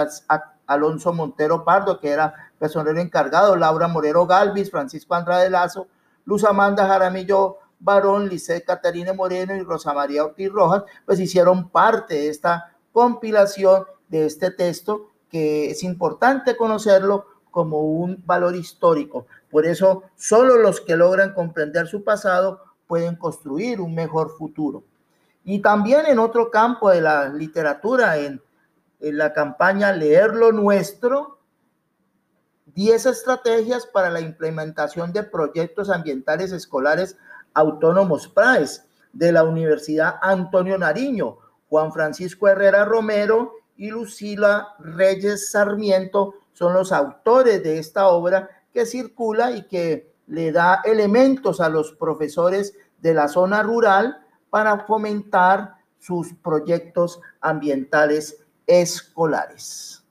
Alonso 0.67 1.13
Montero 1.13 1.65
Pardo, 1.65 1.99
que 1.99 2.11
era 2.11 2.33
personero 2.59 3.01
encargado, 3.01 3.57
Laura 3.57 3.89
Morero 3.89 4.27
Galvis, 4.27 4.71
Francisco 4.71 5.15
Andrade 5.15 5.51
Lazo, 5.51 5.89
Luz 6.27 6.45
Amanda 6.45 6.87
Jaramillo 6.87 7.59
Barón, 7.79 8.29
Lice 8.29 8.63
Catarina 8.63 9.13
Moreno 9.13 9.55
y 9.55 9.63
Rosa 9.63 9.95
María 9.95 10.25
Ortiz 10.25 10.51
Rojas, 10.51 10.83
pues 11.05 11.21
hicieron 11.21 11.71
parte 11.71 12.15
de 12.15 12.29
esta 12.29 12.77
compilación 12.93 13.85
de 14.09 14.27
este 14.27 14.51
texto 14.51 15.11
que 15.31 15.71
es 15.71 15.83
importante 15.83 16.57
conocerlo 16.57 17.27
como 17.51 17.81
un 17.81 18.23
valor 18.27 18.55
histórico. 18.57 19.27
Por 19.51 19.67
eso, 19.67 20.03
solo 20.17 20.57
los 20.57 20.81
que 20.81 20.97
logran 20.97 21.33
comprender 21.33 21.87
su 21.87 22.05
pasado 22.05 22.61
pueden 22.87 23.17
construir 23.17 23.81
un 23.81 23.95
mejor 23.95 24.37
futuro. 24.37 24.83
Y 25.45 25.61
también 25.61 26.07
en 26.07 26.19
otro 26.19 26.51
campo 26.51 26.91
de 26.91 27.01
la 27.01 27.29
literatura, 27.29 28.19
en 28.19 28.41
la 29.01 29.33
campaña 29.33 29.93
Leer 29.93 30.35
lo 30.35 30.53
Nuestro, 30.53 31.36
10 32.77 33.07
estrategias 33.07 33.87
para 33.87 34.11
la 34.11 34.21
implementación 34.21 35.11
de 35.11 35.23
proyectos 35.23 35.89
ambientales 35.89 36.53
escolares 36.53 37.17
autónomos 37.55 38.29
PRAES 38.29 38.85
de 39.15 39.33
la 39.33 39.45
Universidad 39.45 40.17
Antonio 40.21 40.77
Nariño, 40.77 41.39
Juan 41.71 41.91
Francisco 41.91 42.49
Herrera 42.49 42.85
Romero 42.85 43.55
y 43.79 43.89
Lucila 43.89 44.75
Reyes 44.79 45.51
Sarmiento 45.51 46.35
son 46.53 46.75
los 46.75 46.93
autores 46.93 47.63
de 47.63 47.79
esta 47.79 48.09
obra 48.09 48.51
que 48.75 48.85
circula 48.85 49.53
y 49.53 49.67
que 49.67 50.15
le 50.27 50.53
da 50.53 50.83
elementos 50.85 51.63
a 51.63 51.71
los 51.71 51.93
profesores 51.93 52.75
de 53.01 53.15
la 53.15 53.29
zona 53.29 53.63
rural 53.63 54.19
para 54.51 54.81
fomentar 54.81 55.77
sus 55.99 56.35
proyectos 56.35 57.21
ambientales 57.41 58.45
escolares. 58.67 60.03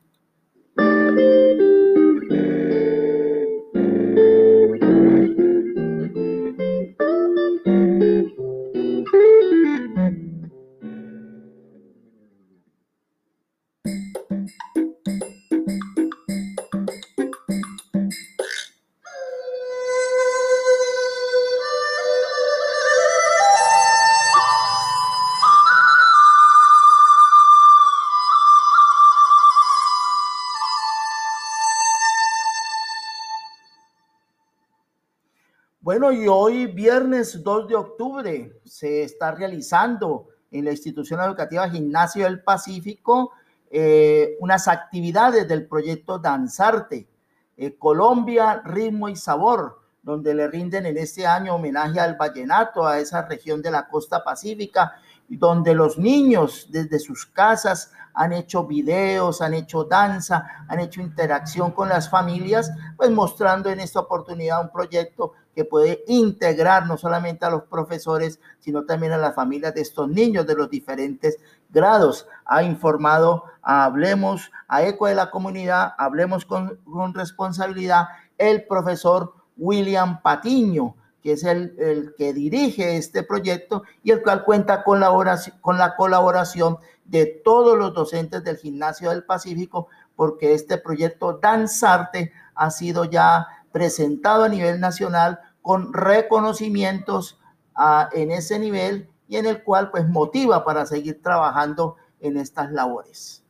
Y 36.15 36.27
hoy 36.29 36.67
viernes 36.67 37.43
2 37.43 37.67
de 37.67 37.75
octubre 37.75 38.61
se 38.63 39.03
está 39.03 39.31
realizando 39.31 40.29
en 40.49 40.63
la 40.63 40.71
institución 40.71 41.19
educativa 41.19 41.69
Gimnasio 41.69 42.23
del 42.23 42.41
Pacífico 42.41 43.33
eh, 43.69 44.37
unas 44.39 44.69
actividades 44.69 45.45
del 45.47 45.67
proyecto 45.67 46.17
Danzarte, 46.17 47.09
eh, 47.57 47.77
Colombia, 47.77 48.61
Ritmo 48.63 49.09
y 49.09 49.17
Sabor, 49.17 49.81
donde 50.01 50.33
le 50.33 50.47
rinden 50.47 50.85
en 50.85 50.97
este 50.97 51.27
año 51.27 51.55
homenaje 51.55 51.99
al 51.99 52.15
vallenato, 52.15 52.87
a 52.87 52.99
esa 52.99 53.23
región 53.27 53.61
de 53.61 53.71
la 53.71 53.87
costa 53.89 54.23
pacífica, 54.23 54.93
donde 55.27 55.73
los 55.73 55.97
niños 55.97 56.67
desde 56.69 56.99
sus 56.99 57.25
casas 57.25 57.91
han 58.13 58.31
hecho 58.31 58.65
videos, 58.65 59.41
han 59.41 59.53
hecho 59.53 59.83
danza, 59.83 60.65
han 60.69 60.79
hecho 60.79 61.01
interacción 61.01 61.71
con 61.71 61.89
las 61.89 62.09
familias, 62.09 62.71
pues 62.95 63.09
mostrando 63.11 63.69
en 63.69 63.81
esta 63.81 63.99
oportunidad 63.99 64.61
un 64.61 64.71
proyecto 64.71 65.33
que 65.55 65.65
puede 65.65 66.03
integrar 66.07 66.85
no 66.85 66.97
solamente 66.97 67.45
a 67.45 67.49
los 67.49 67.63
profesores, 67.63 68.39
sino 68.59 68.83
también 68.83 69.13
a 69.13 69.17
las 69.17 69.33
familias 69.33 69.73
de 69.73 69.81
estos 69.81 70.09
niños 70.09 70.45
de 70.45 70.55
los 70.55 70.69
diferentes 70.69 71.37
grados. 71.69 72.27
Ha 72.45 72.61
informado 72.63 73.45
Hablemos, 73.61 74.51
a 74.67 74.83
Eco 74.83 75.07
de 75.07 75.15
la 75.15 75.31
Comunidad, 75.31 75.93
Hablemos 75.97 76.45
con, 76.45 76.77
con 76.83 77.13
responsabilidad, 77.13 78.07
el 78.37 78.65
profesor 78.67 79.33
William 79.57 80.21
Patiño, 80.21 80.95
que 81.23 81.31
es 81.31 81.43
el, 81.43 81.73
el, 81.79 82.13
que 82.15 82.33
dirige 82.33 82.97
este 82.97 83.23
proyecto 83.23 83.83
y 84.03 84.11
el 84.11 84.21
cual 84.21 84.43
cuenta 84.43 84.83
con 84.83 84.99
la, 84.99 85.11
oración, 85.11 85.57
con 85.61 85.77
la 85.77 85.95
colaboración 85.95 86.77
de 87.05 87.25
todos 87.43 87.77
los 87.77 87.93
docentes 87.93 88.43
del 88.43 88.57
Gimnasio 88.57 89.09
del 89.09 89.23
Pacífico, 89.23 89.87
porque 90.15 90.53
este 90.53 90.77
proyecto 90.77 91.39
Danzarte 91.41 92.31
ha 92.53 92.69
sido 92.69 93.05
ya 93.05 93.47
presentado 93.71 94.43
a 94.43 94.49
nivel 94.49 94.79
nacional 94.79 95.39
con 95.65 95.91
reconocimientos 95.93 97.39
uh, 97.75 98.05
en 98.15 98.29
ese 98.29 98.59
nivel 98.59 99.09
y 99.27 99.37
en 99.37 99.47
el 99.47 99.63
cual 99.63 99.89
pues 99.89 100.07
motiva 100.07 100.63
para 100.63 100.85
seguir 100.85 101.23
trabajando 101.23 101.95
en 102.19 102.37
estas 102.37 102.71
labores. 102.71 103.43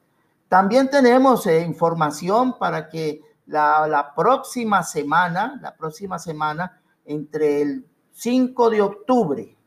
También 0.47 0.89
tenemos 0.89 1.45
eh, 1.45 1.59
información 1.59 2.57
para 2.57 2.87
que 2.87 3.19
la, 3.47 3.85
la, 3.89 4.15
próxima 4.15 4.81
semana, 4.81 5.59
la 5.61 5.75
próxima 5.75 6.17
semana, 6.17 6.79
entre 7.03 7.61
el 7.61 7.85
5 8.13 8.69
de 8.69 8.81
octubre 8.81 9.57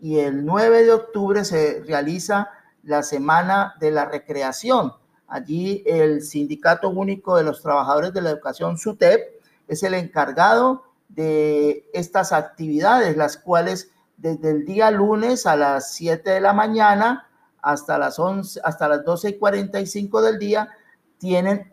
y 0.00 0.18
el 0.18 0.44
9 0.44 0.86
de 0.86 0.92
octubre 0.92 1.44
se 1.44 1.84
realiza 1.86 2.50
la 2.82 3.04
Semana 3.04 3.76
de 3.78 3.92
la 3.92 4.06
Recreación. 4.06 4.92
Allí 5.28 5.84
el 5.86 6.22
Sindicato 6.22 6.88
Único 6.88 7.36
de 7.36 7.44
los 7.44 7.62
Trabajadores 7.62 8.12
de 8.12 8.22
la 8.22 8.30
Educación, 8.30 8.76
SUTEP, 8.76 9.40
es 9.68 9.84
el 9.84 9.94
encargado 9.94 10.82
de 11.08 11.88
estas 11.92 12.32
actividades, 12.32 13.16
las 13.16 13.36
cuales 13.36 13.90
desde 14.16 14.50
el 14.50 14.64
día 14.64 14.90
lunes 14.90 15.46
a 15.46 15.56
las 15.56 15.92
7 15.92 16.30
de 16.30 16.40
la 16.40 16.52
mañana 16.52 17.28
hasta 17.62 17.98
las 17.98 18.18
11, 18.18 18.60
hasta 18.64 18.88
las 18.88 19.04
12 19.04 19.30
y 19.30 19.38
45 19.38 20.22
del 20.22 20.38
día, 20.38 20.70
tienen 21.18 21.72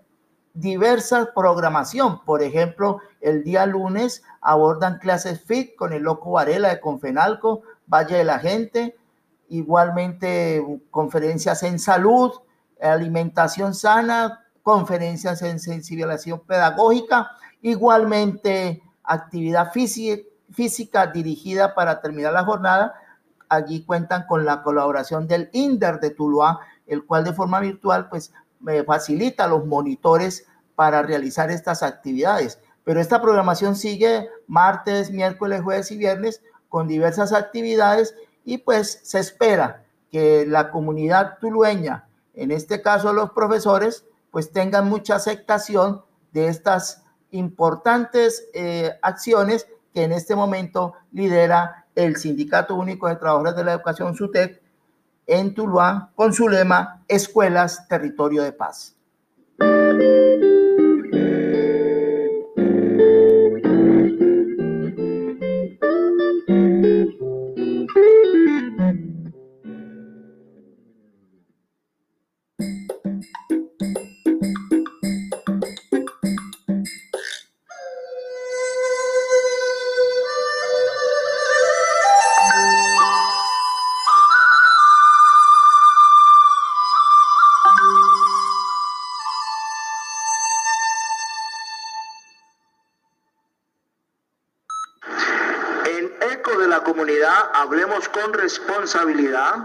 diversa 0.53 1.31
programación. 1.35 2.23
Por 2.23 2.43
ejemplo, 2.43 2.99
el 3.21 3.43
día 3.43 3.65
lunes 3.65 4.23
abordan 4.41 4.99
clases 4.99 5.41
FIT 5.41 5.75
con 5.75 5.93
el 5.93 6.03
Loco 6.03 6.31
Varela 6.31 6.69
de 6.69 6.79
Confenalco, 6.79 7.63
Valle 7.87 8.17
de 8.17 8.23
la 8.23 8.39
Gente, 8.39 8.97
igualmente 9.49 10.63
conferencias 10.91 11.63
en 11.63 11.79
salud, 11.79 12.31
alimentación 12.81 13.73
sana, 13.73 14.45
conferencias 14.61 15.41
en 15.41 15.59
sensibilización 15.59 16.41
pedagógica, 16.41 17.31
igualmente 17.61 18.82
actividad 19.03 19.71
física, 19.71 20.23
física 20.51 21.07
dirigida 21.07 21.73
para 21.75 22.01
terminar 22.01 22.33
la 22.33 22.45
jornada 22.45 22.93
allí 23.53 23.83
cuentan 23.83 24.25
con 24.27 24.45
la 24.45 24.63
colaboración 24.63 25.27
del 25.27 25.49
INDER 25.53 25.99
de 25.99 26.09
Tuluá, 26.09 26.59
el 26.87 27.05
cual 27.05 27.23
de 27.23 27.33
forma 27.33 27.59
virtual 27.59 28.09
pues 28.09 28.33
me 28.59 28.83
facilita 28.83 29.47
los 29.47 29.65
monitores 29.65 30.47
para 30.75 31.01
realizar 31.01 31.51
estas 31.51 31.83
actividades. 31.83 32.59
Pero 32.83 32.99
esta 32.99 33.21
programación 33.21 33.75
sigue 33.75 34.29
martes, 34.47 35.11
miércoles, 35.11 35.61
jueves 35.61 35.91
y 35.91 35.97
viernes 35.97 36.41
con 36.69 36.87
diversas 36.87 37.33
actividades 37.33 38.15
y 38.43 38.57
pues 38.57 38.99
se 39.03 39.19
espera 39.19 39.83
que 40.11 40.45
la 40.45 40.69
comunidad 40.69 41.37
tulueña, 41.39 42.07
en 42.33 42.51
este 42.51 42.81
caso 42.81 43.13
los 43.13 43.31
profesores, 43.31 44.05
pues 44.31 44.51
tengan 44.51 44.89
mucha 44.89 45.15
aceptación 45.15 46.03
de 46.31 46.47
estas 46.47 47.02
importantes 47.33 48.49
eh, 48.53 48.91
acciones 49.01 49.67
que 49.93 50.03
en 50.03 50.11
este 50.11 50.35
momento 50.35 50.93
lidera 51.11 51.85
el 51.95 52.15
Sindicato 52.15 52.75
Único 52.75 53.07
de 53.07 53.15
Trabajadores 53.17 53.55
de 53.55 53.63
la 53.63 53.73
Educación, 53.73 54.15
SUTEC, 54.15 54.61
en 55.27 55.53
Tuluá, 55.53 56.11
con 56.15 56.33
su 56.33 56.49
lema 56.49 57.03
Escuelas, 57.07 57.87
Territorio 57.87 58.43
de 58.43 58.51
Paz. 58.51 58.95
Con 98.11 98.33
responsabilidad. 98.33 99.55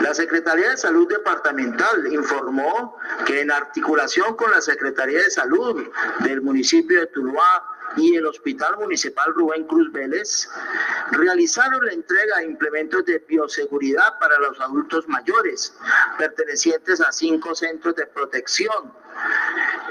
La 0.00 0.14
Secretaría 0.14 0.70
de 0.70 0.76
Salud 0.76 1.08
Departamental 1.08 2.12
informó 2.12 2.96
que 3.26 3.40
en 3.40 3.50
articulación 3.50 4.36
con 4.36 4.50
la 4.50 4.60
Secretaría 4.60 5.18
de 5.18 5.30
Salud 5.30 5.88
del 6.20 6.42
municipio 6.42 7.00
de 7.00 7.06
Tuluá 7.06 7.64
y 7.96 8.16
el 8.16 8.26
Hospital 8.26 8.76
Municipal 8.78 9.32
Rubén 9.34 9.64
Cruz 9.64 9.90
Vélez 9.92 10.48
realizaron 11.12 11.84
la 11.86 11.92
entrega 11.92 12.38
de 12.38 12.46
implementos 12.46 13.04
de 13.04 13.18
bioseguridad 13.26 14.18
para 14.18 14.38
los 14.38 14.60
adultos 14.60 15.08
mayores, 15.08 15.74
pertenecientes 16.18 17.00
a 17.00 17.12
cinco 17.12 17.54
centros 17.54 17.94
de 17.96 18.06
protección 18.06 18.92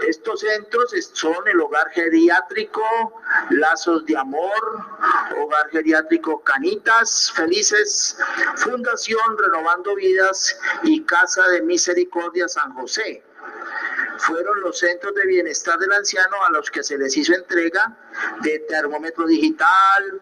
estos 0.07 0.41
centros 0.41 0.91
son 1.13 1.47
el 1.47 1.61
Hogar 1.61 1.89
Geriátrico 1.91 2.83
Lazos 3.49 4.05
de 4.05 4.17
Amor, 4.17 4.85
Hogar 5.37 5.69
Geriátrico 5.71 6.43
Canitas 6.43 7.31
Felices, 7.35 8.17
Fundación 8.55 9.37
Renovando 9.37 9.95
Vidas 9.95 10.57
y 10.83 11.03
Casa 11.03 11.47
de 11.49 11.61
Misericordia 11.61 12.47
San 12.47 12.73
José. 12.73 13.23
Fueron 14.17 14.61
los 14.61 14.79
centros 14.79 15.13
de 15.15 15.25
bienestar 15.25 15.77
del 15.79 15.91
anciano 15.91 16.37
a 16.47 16.51
los 16.51 16.69
que 16.69 16.83
se 16.83 16.97
les 16.97 17.17
hizo 17.17 17.33
entrega 17.33 17.97
de 18.41 18.59
termómetro 18.59 19.25
digital, 19.25 20.21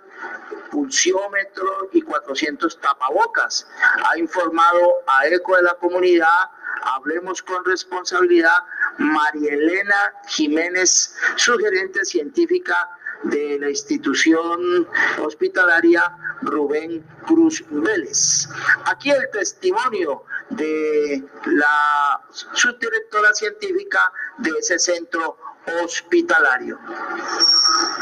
pulsiómetro 0.72 1.90
y 1.92 2.02
400 2.02 2.80
tapabocas. 2.80 3.68
Ha 4.10 4.18
informado 4.18 5.04
a 5.06 5.28
ECO 5.28 5.58
de 5.58 5.64
la 5.64 5.74
comunidad 5.76 6.50
Hablemos 6.84 7.42
con 7.42 7.64
responsabilidad. 7.66 8.58
María 8.98 9.54
Elena 9.54 10.14
Jiménez, 10.28 11.16
su 11.36 11.58
gerente 11.58 12.04
científica 12.06 12.90
de 13.24 13.58
la 13.60 13.70
institución 13.70 14.88
hospitalaria 15.24 16.04
Rubén 16.42 17.04
Cruz 17.28 17.64
Vélez. 17.70 18.48
Aquí 18.86 19.12
el 19.12 19.30
testimonio 19.32 20.24
de 20.50 21.24
la 21.46 22.22
subdirectora 22.54 23.34
científica 23.34 24.12
de 24.40 24.52
ese 24.60 24.80
centro 24.80 25.38
hospitalario. 25.84 26.80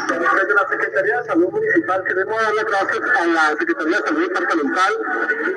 Desde 0.08 0.54
la 0.54 0.68
Secretaría 0.70 1.22
de 1.22 1.28
Salud 1.28 1.50
Municipal 1.50 2.04
queremos 2.04 2.42
dar 2.42 2.54
las 2.56 2.66
gracias 2.66 3.00
a 3.18 3.26
la 3.28 3.50
Secretaría 3.58 3.98
de 3.98 4.08
Salud 4.08 4.22
Departamental, 4.22 4.94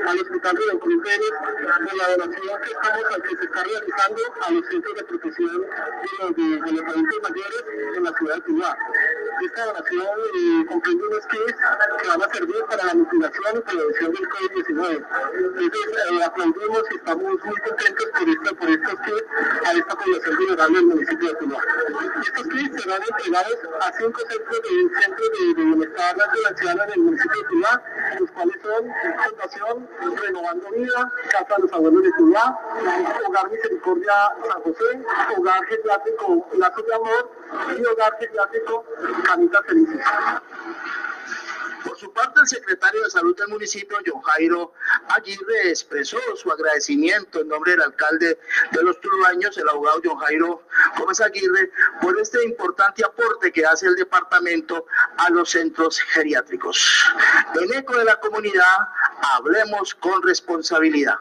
al 0.07 0.21
Hospital 0.21 0.57
de 0.57 0.79
Cruz 0.79 1.03
por 1.03 1.97
la 1.97 2.17
donación 2.17 2.61
que, 2.63 2.71
estamos, 2.73 3.05
que 3.23 3.37
se 3.37 3.45
está 3.45 3.63
realizando 3.65 4.23
a 4.47 4.51
los 4.53 4.67
centros 4.67 4.95
de 4.97 5.05
protección 5.05 5.49
de 5.53 5.59
los, 5.59 6.37
de, 6.37 6.73
los 6.73 6.85
adultos 6.85 7.19
mayores 7.23 7.65
en 7.97 8.05
la 8.05 8.13
ciudad 8.13 8.35
de 8.35 8.41
Tuluá. 8.43 8.77
Esta 9.43 9.67
donación 9.67 10.07
eh, 10.35 10.67
comprende 10.69 11.05
unos 11.07 11.27
que 11.27 12.09
van 12.09 12.23
a 12.23 12.35
servir 12.35 12.65
para 12.69 12.85
la 12.85 12.95
mitigación 12.95 13.57
y 13.57 13.61
prevención 13.61 14.13
del 14.13 14.29
COVID-19. 14.29 15.07
Entonces, 15.35 15.83
eh, 16.13 16.25
aplaudimos 16.25 16.83
y 16.91 16.95
estamos 16.97 17.45
muy 17.45 17.61
contentos 17.61 18.07
por, 18.13 18.29
esta, 18.29 18.53
por 18.55 18.71
estos 18.71 18.95
kits 19.01 19.67
a 19.67 19.73
esta 19.73 19.97
población 19.97 20.37
vulnerable 20.37 20.77
del 20.77 20.87
municipio 20.87 21.29
de 21.29 21.35
Tuluá. 21.37 21.61
Estos 22.03 22.49
kits 22.49 22.83
serán 22.83 23.01
entregados 23.03 23.59
a 23.81 23.93
cinco 23.93 24.21
centros 24.29 24.61
de, 24.63 25.01
centros 25.01 25.29
de, 25.39 25.55
de 25.55 25.65
bienestar 25.65 26.17
nacional 26.17 26.89
en 26.89 26.93
el 26.95 27.01
municipio 27.01 27.43
de 27.43 27.49
Tuluá, 27.49 27.83
los 28.19 28.31
cuales 28.33 28.57
son 28.63 28.91
Fundación 29.25 29.89
Renovando 30.21 30.71
Vida, 30.71 31.13
Casa 31.31 31.55
de 31.57 31.63
los 31.63 31.73
Abuelos 31.73 32.03
de 32.03 32.13
Tuluá, 32.19 32.61
Hogar 33.27 33.51
Misericordia 33.51 34.15
San 34.49 34.63
José, 34.63 35.05
Hogar 35.37 35.65
Geriátrico 35.67 36.47
Lazos 36.59 36.87
de 36.87 36.95
Amor 36.95 37.31
y 37.79 37.85
Hogar 37.85 38.17
Geriátrico 38.19 38.85
Canitas 39.25 39.61
Felices. 39.67 40.01
Por 41.85 41.99
su 41.99 42.13
parte, 42.13 42.41
el 42.41 42.47
secretario 42.47 43.03
de 43.03 43.11
Salud 43.11 43.37
del 43.37 43.49
municipio, 43.49 43.99
John 44.07 44.23
Jairo 44.23 44.73
Aguirre, 45.09 45.69
expresó 45.69 46.19
su 46.37 46.51
agradecimiento 46.51 47.41
en 47.41 47.49
nombre 47.49 47.73
del 47.73 47.83
alcalde 47.83 48.39
de 48.71 48.83
los 48.83 49.01
Tuluaños, 49.01 49.57
el 49.59 49.69
abogado 49.69 50.01
John 50.05 50.19
Jairo 50.19 50.63
Gómez 50.97 51.21
Aguirre, 51.21 51.71
por 52.01 52.19
este 52.21 52.45
importante 52.45 53.05
aporte 53.05 53.53
que 53.53 53.67
hace 53.67 53.87
el 53.87 53.97
departamento 53.97 54.87
a 55.17 55.31
los 55.31 55.51
centros 55.51 55.99
geriátricos. 56.01 57.05
En 57.55 57.73
eco 57.75 57.97
de 57.97 58.05
la 58.05 58.19
comunidad, 58.21 58.89
hablemos 59.37 59.95
con 59.95 60.23
responsabilidad. 60.23 61.17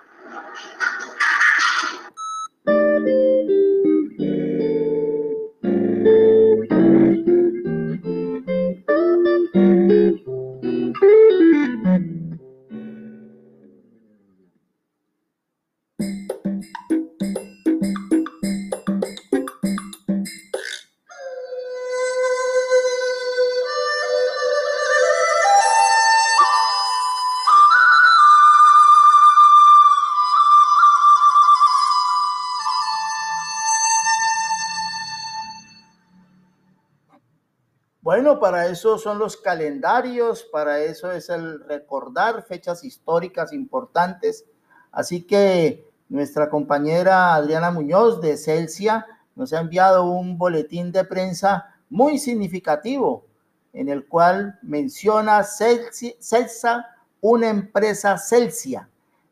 Para 38.41 38.65
eso 38.65 38.97
son 38.97 39.19
los 39.19 39.37
calendarios, 39.37 40.41
para 40.51 40.79
eso 40.79 41.11
es 41.11 41.29
el 41.29 41.63
recordar 41.63 42.41
fechas 42.41 42.83
históricas 42.83 43.53
importantes. 43.53 44.45
Así 44.91 45.21
que 45.21 45.87
nuestra 46.09 46.49
compañera 46.49 47.35
Adriana 47.35 47.69
Muñoz 47.69 48.19
de 48.19 48.37
Celsia 48.37 49.05
nos 49.35 49.53
ha 49.53 49.59
enviado 49.59 50.05
un 50.05 50.39
boletín 50.39 50.91
de 50.91 51.05
prensa 51.05 51.75
muy 51.87 52.17
significativo 52.17 53.27
en 53.73 53.89
el 53.89 54.07
cual 54.07 54.57
menciona 54.63 55.43
Celsa, 55.43 56.87
una 57.21 57.47
empresa 57.47 58.17
Celsia. 58.17 58.89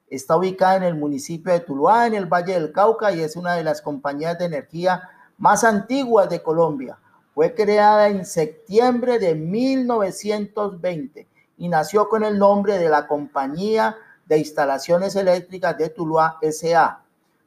Está 0.08 0.38
ubicada 0.38 0.78
en 0.78 0.84
el 0.84 0.96
municipio 0.96 1.52
de 1.52 1.62
Tuluá, 1.62 2.06
en 2.06 2.14
el 2.14 2.28
Valle 2.28 2.54
del 2.54 2.72
Cauca, 2.72 3.12
y 3.12 3.22
es 3.22 3.36
una 3.36 3.56
de 3.56 3.64
las 3.64 3.82
compañías 3.82 4.38
de 4.38 4.46
energía 4.46 5.02
más 5.40 5.64
antiguas 5.64 6.30
de 6.30 6.44
Colombia 6.44 7.00
fue 7.40 7.56
creada 7.56 8.10
en 8.10 8.26
septiembre 8.26 9.18
de 9.18 9.34
1920 9.34 11.26
y 11.58 11.70
nació 11.70 12.10
con 12.10 12.26
el 12.26 12.38
nombre 12.38 12.78
de 12.78 12.90
la 12.90 13.08
Compañía 13.08 13.96
de 14.26 14.40
Instalaciones 14.40 15.16
Eléctricas 15.16 15.78
de 15.78 15.88
Tuluá 15.88 16.38
S.A. 16.42 17.02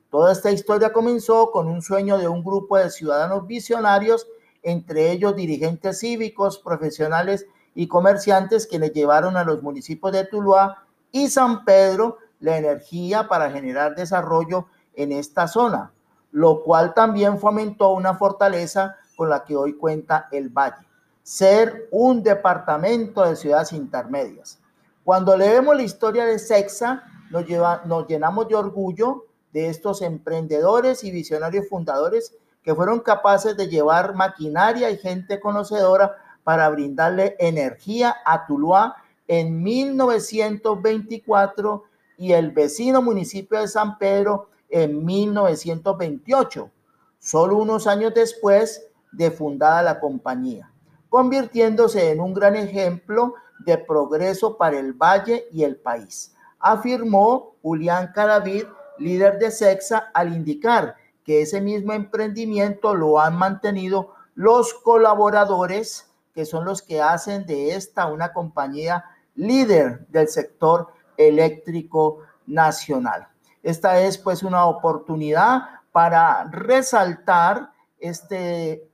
Toda 0.09 0.33
esta 0.33 0.51
historia 0.51 0.95
comenzó 0.95 1.51
con 1.51 1.69
un 1.69 1.83
sueño 1.83 2.17
de 2.17 2.27
un 2.27 2.43
grupo 2.43 2.79
de 2.79 2.89
ciudadanos 2.89 3.47
visionarios, 3.47 4.27
entre 4.63 5.13
ellos 5.13 5.37
dirigentes 5.37 5.99
cívicos, 5.99 6.59
profesionales 6.59 7.45
y 7.75 7.87
comerciantes, 7.87 8.67
quienes 8.67 8.95
llevaron 8.95 9.37
a 9.37 9.45
los 9.45 9.63
municipios 9.63 10.11
de 10.15 10.25
Tuluá 10.25 10.87
y 11.11 11.29
San 11.29 11.67
Pedro 11.67 12.17
la 12.41 12.57
energía 12.57 13.29
para 13.29 13.51
generar 13.51 13.95
desarrollo 13.95 14.69
en 14.95 15.13
esta 15.13 15.49
zona, 15.49 15.93
lo 16.31 16.63
cual 16.63 16.95
también 16.95 17.39
fomentó 17.39 17.91
una 17.91 18.15
fortaleza 18.15 18.97
con 19.17 19.29
la 19.29 19.45
que 19.45 19.57
hoy 19.57 19.75
cuenta 19.75 20.29
el 20.33 20.49
Valle, 20.49 20.87
ser 21.23 21.89
un 21.91 22.23
departamento 22.23 23.25
de 23.25 23.37
ciudades 23.37 23.73
intermedias. 23.73 24.59
Cuando 25.05 25.37
leemos 25.37 25.77
la 25.77 25.83
historia 25.83 26.25
de 26.25 26.39
Sexa, 26.39 27.05
nos, 27.31 27.47
lleva, 27.47 27.83
nos 27.87 28.07
llenamos 28.07 28.49
de 28.49 28.55
orgullo 28.55 29.27
de 29.53 29.69
estos 29.69 30.03
emprendedores 30.03 31.03
y 31.05 31.11
visionarios 31.11 31.69
fundadores 31.69 32.35
que 32.63 32.75
fueron 32.75 33.01
capaces 33.01 33.57
de 33.57 33.69
llevar 33.69 34.15
maquinaria 34.15 34.91
y 34.91 34.99
gente 34.99 35.41
conocedora 35.41 36.17
para 36.45 36.69
brindarle 36.71 37.37
energía 37.39 38.17
a 38.25 38.47
Tuluá 38.47 38.97
en 39.29 39.63
1924 39.63 41.85
y 42.19 42.33
el 42.33 42.51
vecino 42.53 43.01
municipio 43.03 43.61
de 43.61 43.69
San 43.69 43.99
Pedro 43.99 44.49
en 44.69 45.05
1928. 45.05 46.71
Solo 47.19 47.57
unos 47.57 47.87
años 47.87 48.15
después, 48.15 48.87
de 49.13 49.31
fundada 49.31 49.83
la 49.83 50.01
compañía, 50.01 50.71
convirtiéndose 51.09 52.11
en 52.11 52.21
un 52.21 52.35
gran 52.35 52.57
ejemplo 52.57 53.35
de 53.61 53.79
progreso 53.79 54.57
para 54.57 54.79
el 54.79 54.93
valle 54.93 55.47
y 55.53 55.63
el 55.63 55.77
país, 55.77 56.35
afirmó 56.59 57.57
Julián 57.63 58.13
Cadavid, 58.15 58.65
líder 58.99 59.39
de 59.39 59.51
SEXA, 59.51 60.11
al 60.15 60.35
indicar 60.35 60.97
que 61.25 61.43
ese 61.43 61.61
mismo 61.61 61.93
emprendimiento 61.93 62.95
lo 62.95 63.21
han 63.21 63.37
mantenido 63.37 64.15
los 64.35 64.75
colaboradores, 64.75 66.11
que 66.35 66.45
son 66.45 66.65
los 66.65 66.83
que 66.83 67.01
hacen 67.01 67.47
de 67.47 67.75
esta 67.75 68.07
una 68.07 68.33
compañía 68.33 69.05
líder 69.35 70.07
del 70.09 70.29
sector 70.29 70.89
eléctrico 71.17 72.19
nacional. 72.47 73.29
Esta 73.63 74.01
es 74.01 74.19
pues 74.19 74.43
una 74.43 74.67
oportunidad 74.67 75.63
para 75.93 76.45
resaltar 76.45 77.71
este 77.99 78.91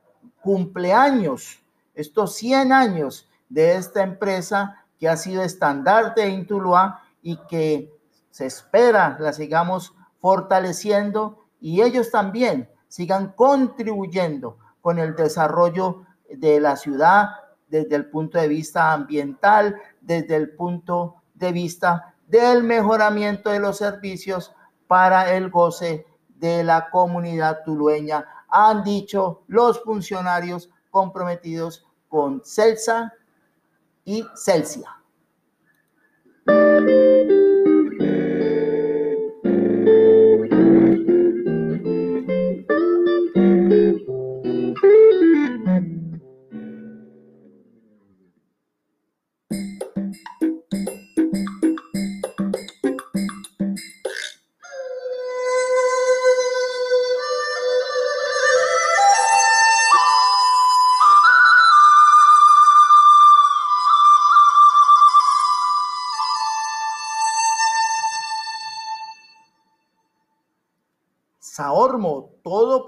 cumpleaños, 0.49 1.61
estos 1.95 2.37
100 2.37 2.73
años 2.73 3.29
de 3.51 3.75
esta 3.75 4.03
empresa 4.03 4.83
que 4.99 5.07
ha 5.07 5.15
sido 5.19 5.43
estandarte 5.43 6.25
en 6.25 6.47
Tuluá 6.47 7.03
y 7.21 7.37
que 7.51 7.93
se 8.31 8.47
espera 8.47 9.19
la 9.21 9.35
sigamos 9.35 9.93
fortaleciendo 10.23 11.45
y 11.61 11.83
ellos 11.83 12.11
también 12.11 12.67
sigan 12.89 13.35
contribuyendo 13.37 14.57
con 14.81 14.99
el 14.99 15.15
desarrollo 15.15 16.07
de 16.35 16.61
la 16.61 16.77
ciudad 16.77 17.29
desde 17.69 17.97
el 17.97 18.07
punto 18.07 18.39
de 18.39 18.49
vista 18.49 18.95
ambiental, 18.95 19.77
desde 20.01 20.35
el 20.37 20.57
punto 20.57 21.17
de 21.35 21.53
vista 21.53 22.15
del 22.27 22.65
mejoramiento 22.65 23.51
de 23.51 23.61
los 23.61 23.77
servicios 23.77 24.55
para 24.87 25.35
el 25.35 25.51
goce 25.51 26.07
de 26.31 26.65
la 26.65 26.89
comunidad 26.89 27.65
tulueña 27.67 28.25
han 28.49 28.83
dicho 28.85 29.43
los 29.47 29.81
funcionarios 29.83 30.71
comprometidos 30.91 31.87
con 32.09 32.43
Celsa 32.45 33.13
y 34.05 34.25
Celsia. 34.35 34.98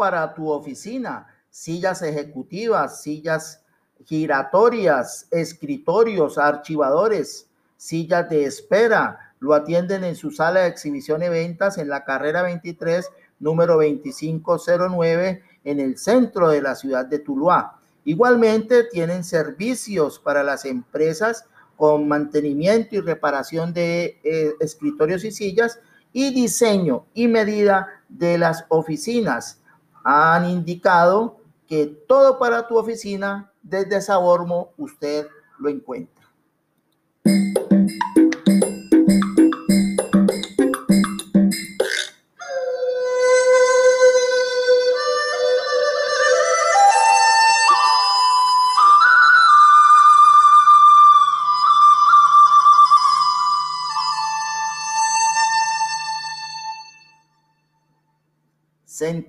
Para 0.01 0.33
tu 0.33 0.49
oficina, 0.49 1.27
sillas 1.51 2.01
ejecutivas, 2.01 3.03
sillas 3.03 3.63
giratorias, 4.07 5.29
escritorios, 5.31 6.39
archivadores, 6.39 7.51
sillas 7.77 8.27
de 8.31 8.45
espera. 8.45 9.35
Lo 9.41 9.53
atienden 9.53 10.05
en 10.05 10.17
su 10.17 10.31
sala 10.31 10.61
de 10.61 10.69
exhibición 10.69 11.23
y 11.23 11.27
en 11.27 11.89
la 11.91 12.03
carrera 12.07 12.41
23, 12.41 13.11
número 13.41 13.75
2509, 13.75 15.43
en 15.65 15.81
el 15.81 15.99
centro 15.99 16.49
de 16.49 16.63
la 16.63 16.77
ciudad 16.77 17.05
de 17.05 17.19
Tuluá. 17.19 17.79
Igualmente 18.07 18.85
tienen 18.85 19.23
servicios 19.23 20.19
para 20.19 20.43
las 20.43 20.65
empresas 20.65 21.45
con 21.77 22.09
mantenimiento 22.09 22.97
y 22.97 23.01
reparación 23.01 23.75
de 23.75 24.19
eh, 24.25 24.55
escritorios 24.61 25.25
y 25.25 25.31
sillas 25.31 25.79
y 26.15 26.33
diseño 26.33 27.05
y 27.13 27.29
medida 27.29 27.87
de 28.09 28.39
las 28.39 28.65
oficinas. 28.71 29.60
Han 30.05 30.49
indicado 30.49 31.39
que 31.67 31.87
todo 31.87 32.39
para 32.39 32.67
tu 32.67 32.77
oficina 32.77 33.53
desde 33.63 34.01
Sabormo 34.01 34.71
usted 34.77 35.27
lo 35.59 35.69
encuentra. 35.69 36.20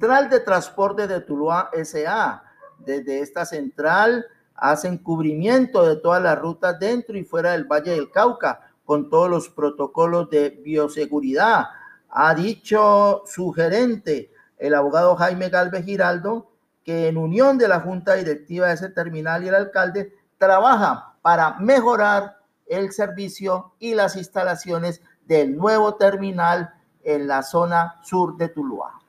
Central 0.01 0.31
de 0.31 0.39
Transporte 0.39 1.05
de 1.05 1.21
Tuluá 1.21 1.69
SA. 1.83 2.43
Desde 2.79 3.19
esta 3.19 3.45
central 3.45 4.25
hacen 4.55 4.97
cubrimiento 4.97 5.87
de 5.87 5.97
todas 5.97 6.23
las 6.23 6.39
rutas 6.39 6.79
dentro 6.79 7.15
y 7.15 7.23
fuera 7.23 7.51
del 7.51 7.65
Valle 7.65 7.91
del 7.91 8.09
Cauca 8.09 8.61
con 8.83 9.11
todos 9.11 9.29
los 9.29 9.49
protocolos 9.49 10.27
de 10.31 10.49
bioseguridad. 10.49 11.65
Ha 12.09 12.33
dicho 12.33 13.21
su 13.27 13.51
gerente, 13.51 14.31
el 14.57 14.73
abogado 14.73 15.15
Jaime 15.17 15.49
Galvez 15.49 15.85
Giraldo, 15.85 16.49
que 16.83 17.07
en 17.07 17.17
unión 17.17 17.59
de 17.59 17.67
la 17.67 17.81
junta 17.81 18.15
directiva 18.15 18.69
de 18.69 18.73
ese 18.73 18.89
terminal 18.89 19.43
y 19.43 19.49
el 19.49 19.55
alcalde 19.55 20.15
trabaja 20.39 21.13
para 21.21 21.59
mejorar 21.59 22.39
el 22.65 22.91
servicio 22.91 23.75
y 23.77 23.93
las 23.93 24.15
instalaciones 24.15 25.03
del 25.27 25.55
nuevo 25.55 25.93
terminal 25.93 26.73
en 27.03 27.27
la 27.27 27.43
zona 27.43 27.99
sur 28.01 28.35
de 28.35 28.49
Tuluá. 28.49 29.00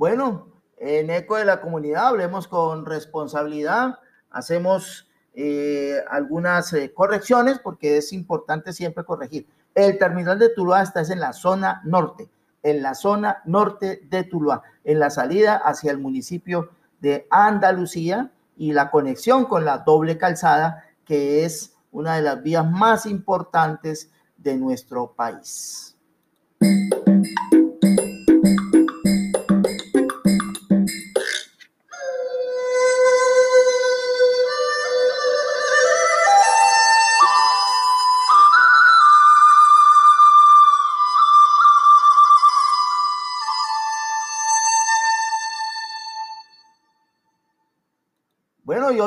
Bueno, 0.00 0.46
en 0.78 1.10
Eco 1.10 1.36
de 1.36 1.44
la 1.44 1.60
Comunidad 1.60 2.06
hablemos 2.08 2.48
con 2.48 2.86
responsabilidad, 2.86 3.98
hacemos 4.30 5.09
eh, 5.34 5.96
algunas 6.10 6.72
eh, 6.72 6.92
correcciones 6.92 7.58
porque 7.60 7.98
es 7.98 8.12
importante 8.12 8.72
siempre 8.72 9.04
corregir. 9.04 9.46
El 9.74 9.98
terminal 9.98 10.38
de 10.38 10.48
Tuluá 10.50 10.82
está 10.82 11.00
en 11.02 11.20
la 11.20 11.32
zona 11.32 11.80
norte, 11.84 12.28
en 12.62 12.82
la 12.82 12.94
zona 12.94 13.42
norte 13.44 14.02
de 14.08 14.24
Tuluá, 14.24 14.62
en 14.84 14.98
la 14.98 15.10
salida 15.10 15.56
hacia 15.56 15.92
el 15.92 15.98
municipio 15.98 16.70
de 17.00 17.26
Andalucía 17.30 18.30
y 18.56 18.72
la 18.72 18.90
conexión 18.90 19.44
con 19.44 19.64
la 19.64 19.78
doble 19.78 20.18
calzada, 20.18 20.84
que 21.04 21.44
es 21.44 21.74
una 21.92 22.16
de 22.16 22.22
las 22.22 22.42
vías 22.42 22.68
más 22.68 23.06
importantes 23.06 24.10
de 24.36 24.56
nuestro 24.56 25.12
país. 25.12 25.89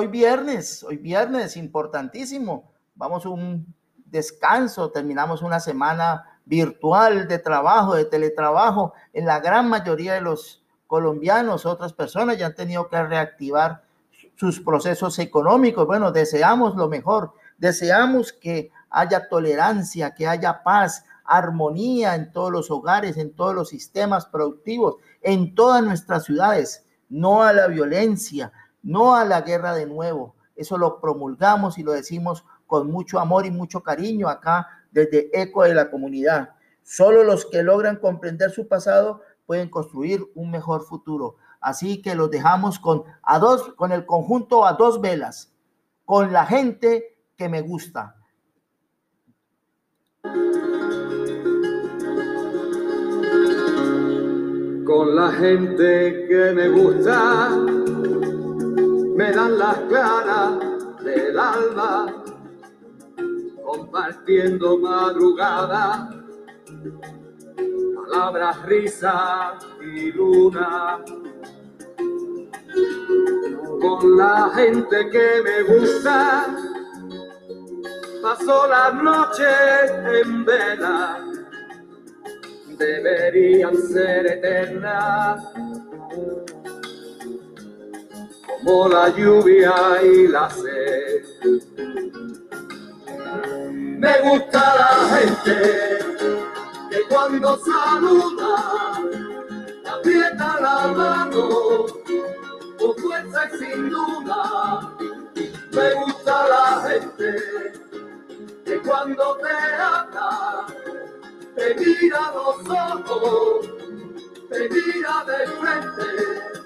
Hoy 0.04 0.10
viernes, 0.10 0.84
hoy 0.84 0.98
viernes, 0.98 1.56
importantísimo. 1.56 2.74
Vamos 2.94 3.26
a 3.26 3.30
un 3.30 3.74
descanso, 4.06 4.92
terminamos 4.92 5.42
una 5.42 5.62
semana 5.62 6.40
virtual 6.44 7.26
de 7.30 7.40
trabajo, 7.40 7.96
de 7.96 8.04
teletrabajo. 8.04 8.94
En 9.14 9.26
la 9.26 9.40
gran 9.40 9.70
mayoría 9.70 10.16
de 10.16 10.20
los 10.20 10.62
colombianos, 10.88 11.66
otras 11.66 11.94
personas 11.94 12.38
ya 12.38 12.48
han 12.48 12.56
tenido 12.56 12.90
que 12.90 13.02
reactivar 13.02 13.86
sus 14.36 14.60
procesos 14.60 15.18
económicos. 15.20 15.88
Bueno, 15.88 16.12
deseamos 16.12 16.76
lo 16.76 16.90
mejor, 16.90 17.32
deseamos 17.58 18.34
que 18.34 18.72
haya 18.90 19.30
tolerancia, 19.30 20.14
que 20.14 20.28
haya 20.28 20.64
paz, 20.64 21.06
armonía 21.24 22.16
en 22.16 22.34
todos 22.34 22.52
los 22.52 22.70
hogares, 22.70 23.16
en 23.16 23.34
todos 23.34 23.56
los 23.56 23.70
sistemas 23.70 24.26
productivos, 24.26 24.98
en 25.22 25.56
todas 25.56 25.82
nuestras 25.82 26.26
ciudades, 26.26 26.86
no 27.08 27.42
a 27.42 27.54
la 27.54 27.68
violencia, 27.68 28.52
no 28.84 29.16
a 29.16 29.26
la 29.26 29.42
guerra 29.42 29.74
de 29.74 29.88
nuevo. 29.88 30.36
Eso 30.56 30.78
lo 30.78 31.00
promulgamos 31.02 31.78
y 31.78 31.84
lo 31.84 31.94
decimos 31.94 32.46
con 32.68 32.92
mucho 32.92 33.20
amor 33.20 33.46
y 33.46 33.52
mucho 33.52 33.82
cariño 33.82 34.28
acá 34.30 34.68
desde 34.92 35.30
Eco 35.34 35.64
de 35.64 35.74
la 35.74 35.90
Comunidad. 35.90 36.50
Solo 36.84 37.24
los 37.24 37.46
que 37.46 37.64
logran 37.64 37.98
comprender 37.98 38.52
su 38.52 38.68
pasado 38.68 39.22
pueden 39.46 39.70
construir 39.70 40.24
un 40.36 40.52
mejor 40.52 40.84
futuro. 40.84 41.38
Así 41.60 42.02
que 42.02 42.14
los 42.14 42.30
dejamos 42.30 42.78
con 42.78 43.04
a 43.24 43.40
dos 43.40 43.74
con 43.76 43.92
el 43.92 44.06
conjunto 44.06 44.66
a 44.66 44.74
dos 44.74 45.00
velas, 45.00 45.54
con 46.06 46.34
la 46.34 46.46
gente 46.46 47.18
que 47.38 47.50
me 47.50 47.62
gusta. 47.62 48.18
Con 54.86 55.16
la 55.16 55.32
gente 55.32 56.28
que 56.28 56.54
me 56.54 56.68
gusta 56.70 57.83
me 59.16 59.32
dan 59.32 59.58
las 59.60 59.78
claras 59.82 60.54
del 61.04 61.38
alma, 61.38 62.24
compartiendo 63.64 64.78
madrugada, 64.80 66.10
palabras, 67.96 68.66
risas 68.66 69.66
y 69.82 70.12
luna. 70.12 71.04
Con 73.82 74.18
la 74.18 74.50
gente 74.56 75.10
que 75.10 75.42
me 75.44 75.64
gusta, 75.64 76.48
paso 78.22 78.68
las 78.68 78.94
noches 78.96 79.92
en 80.24 80.46
vela, 80.46 81.20
deberían 82.78 83.78
ser 83.78 84.26
eternas 84.26 85.44
como 88.64 88.88
la 88.88 89.10
lluvia 89.10 89.74
y 90.04 90.28
la 90.28 90.50
sed. 90.50 91.24
Me 94.00 94.20
gusta 94.22 94.76
la 94.76 95.18
gente 95.18 96.00
que 96.90 97.02
cuando 97.10 97.60
saluda 97.60 99.02
aprieta 99.86 100.60
la 100.62 100.88
mano 100.88 101.86
con 102.80 102.96
fuerza 102.98 103.50
y 103.54 103.58
sin 103.58 103.90
duda. 103.90 104.92
Me 105.72 105.94
gusta 105.96 106.48
la 106.48 106.90
gente 106.90 107.74
que 108.66 108.80
cuando 108.80 109.38
te 109.38 109.82
habla 109.82 110.66
te 111.56 111.76
mira 111.76 112.32
los 112.34 112.70
ojos, 112.70 113.70
te 114.50 114.70
mira 114.70 115.24
de 115.26 115.48
frente 115.48 116.63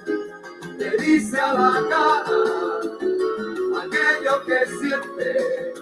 te 0.77 0.97
dice 0.97 1.39
a 1.39 1.53
la 1.53 1.83
cara 1.89 2.21
aquello 3.81 4.45
que 4.45 4.65
siente 4.79 5.73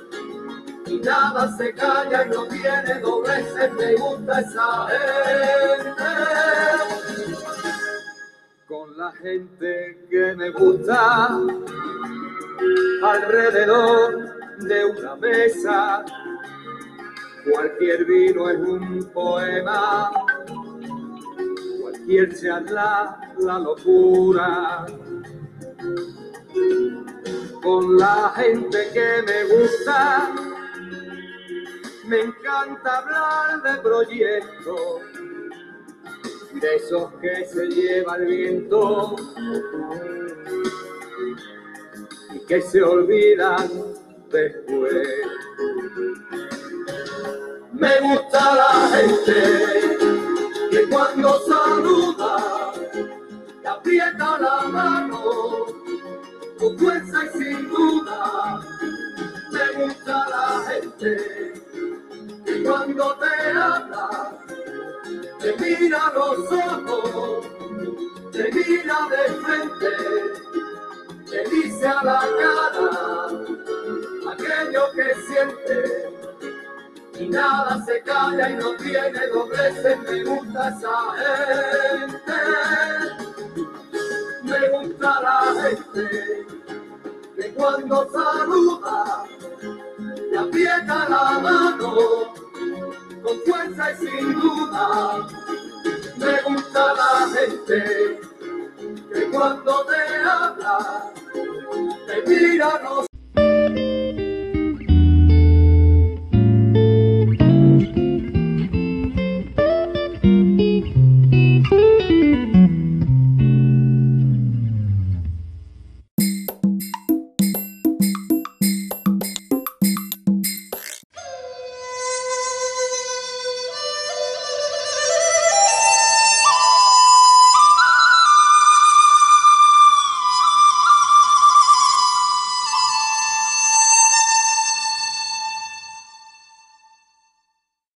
y 0.87 0.99
nada 0.99 1.55
se 1.57 1.73
calla 1.73 2.25
y 2.25 2.29
no 2.29 2.47
tiene 2.47 2.99
dobleces, 3.01 3.73
me 3.73 3.95
gusta 3.95 4.39
esa 4.39 4.87
gente. 4.87 6.03
Con 8.67 8.97
la 8.97 9.11
gente 9.13 10.07
que 10.09 10.35
me 10.35 10.49
gusta 10.51 11.39
alrededor 13.03 14.57
de 14.59 14.85
una 14.85 15.15
mesa, 15.15 16.05
cualquier 17.51 18.05
vino 18.05 18.49
es 18.49 18.59
un 18.59 19.11
poema 19.13 20.11
cualquier 22.05 22.35
charla 22.39 23.19
la 23.39 23.59
locura. 23.59 24.85
Con 27.61 27.97
la 27.97 28.31
gente 28.35 28.89
que 28.93 29.23
me 29.25 29.43
gusta, 29.45 30.29
me 32.05 32.21
encanta 32.21 32.97
hablar 32.97 33.63
de 33.63 33.81
proyectos, 33.81 35.01
de 36.53 36.75
esos 36.75 37.11
que 37.15 37.45
se 37.45 37.67
lleva 37.67 38.17
el 38.17 38.25
viento 38.27 39.15
y 42.33 42.39
que 42.45 42.61
se 42.61 42.83
olvidan 42.83 43.67
después. 44.29 45.07
Me 47.73 47.99
gusta 47.99 48.55
la 48.55 48.89
gente 48.95 49.74
que 50.75 50.89
cuando 50.89 51.39
saluda 51.47 52.73
te 53.61 53.67
aprieta 53.67 54.37
la 54.39 54.67
mano 54.67 55.21
con 56.59 56.77
fuerza 56.77 57.19
y 57.23 57.37
sin 57.37 57.69
duda. 57.69 58.59
Me 59.53 59.83
gusta 59.85 60.25
la 60.29 60.63
gente 60.67 61.53
que 62.45 62.63
cuando 62.63 63.15
te 63.15 63.51
habla 63.57 64.37
te 65.39 65.55
mira 65.59 66.11
los 66.13 66.39
ojos, 66.51 67.45
te 68.33 68.51
mira 68.51 68.97
de 69.11 69.33
frente, 69.43 69.91
te 71.29 71.49
dice 71.51 71.87
a 71.87 72.03
la 72.03 72.19
cara 72.37 73.27
aquello 74.29 74.83
que 74.93 75.15
siente 75.25 76.24
y 77.19 77.29
nada 77.29 77.83
se 77.85 78.01
calla 78.01 78.49
y 78.49 78.55
no 78.55 78.75
tiene 78.75 79.27
dobleces, 79.27 79.99
me 79.99 80.23
gusta 80.23 80.69
esa 80.69 80.97
gente, 82.03 82.33
me 84.43 84.69
gusta 84.69 85.21
la 85.21 85.61
gente 85.61 86.45
que 87.35 87.53
cuando 87.53 88.09
saluda 88.09 89.23
te 90.31 90.37
aprieta 90.37 91.09
la 91.09 91.39
mano 91.39 92.33
con 93.23 93.39
fuerza 93.45 93.91
y 93.91 93.95
sin 93.95 94.33
duda, 94.33 95.27
me 96.17 96.41
gusta 96.41 96.93
la 96.93 97.27
gente 97.33 98.19
que 99.13 99.29
cuando 99.31 99.85
te 99.85 100.29
habla 100.29 101.11
te 102.07 102.29
mira 102.29 102.81
los 102.83 103.14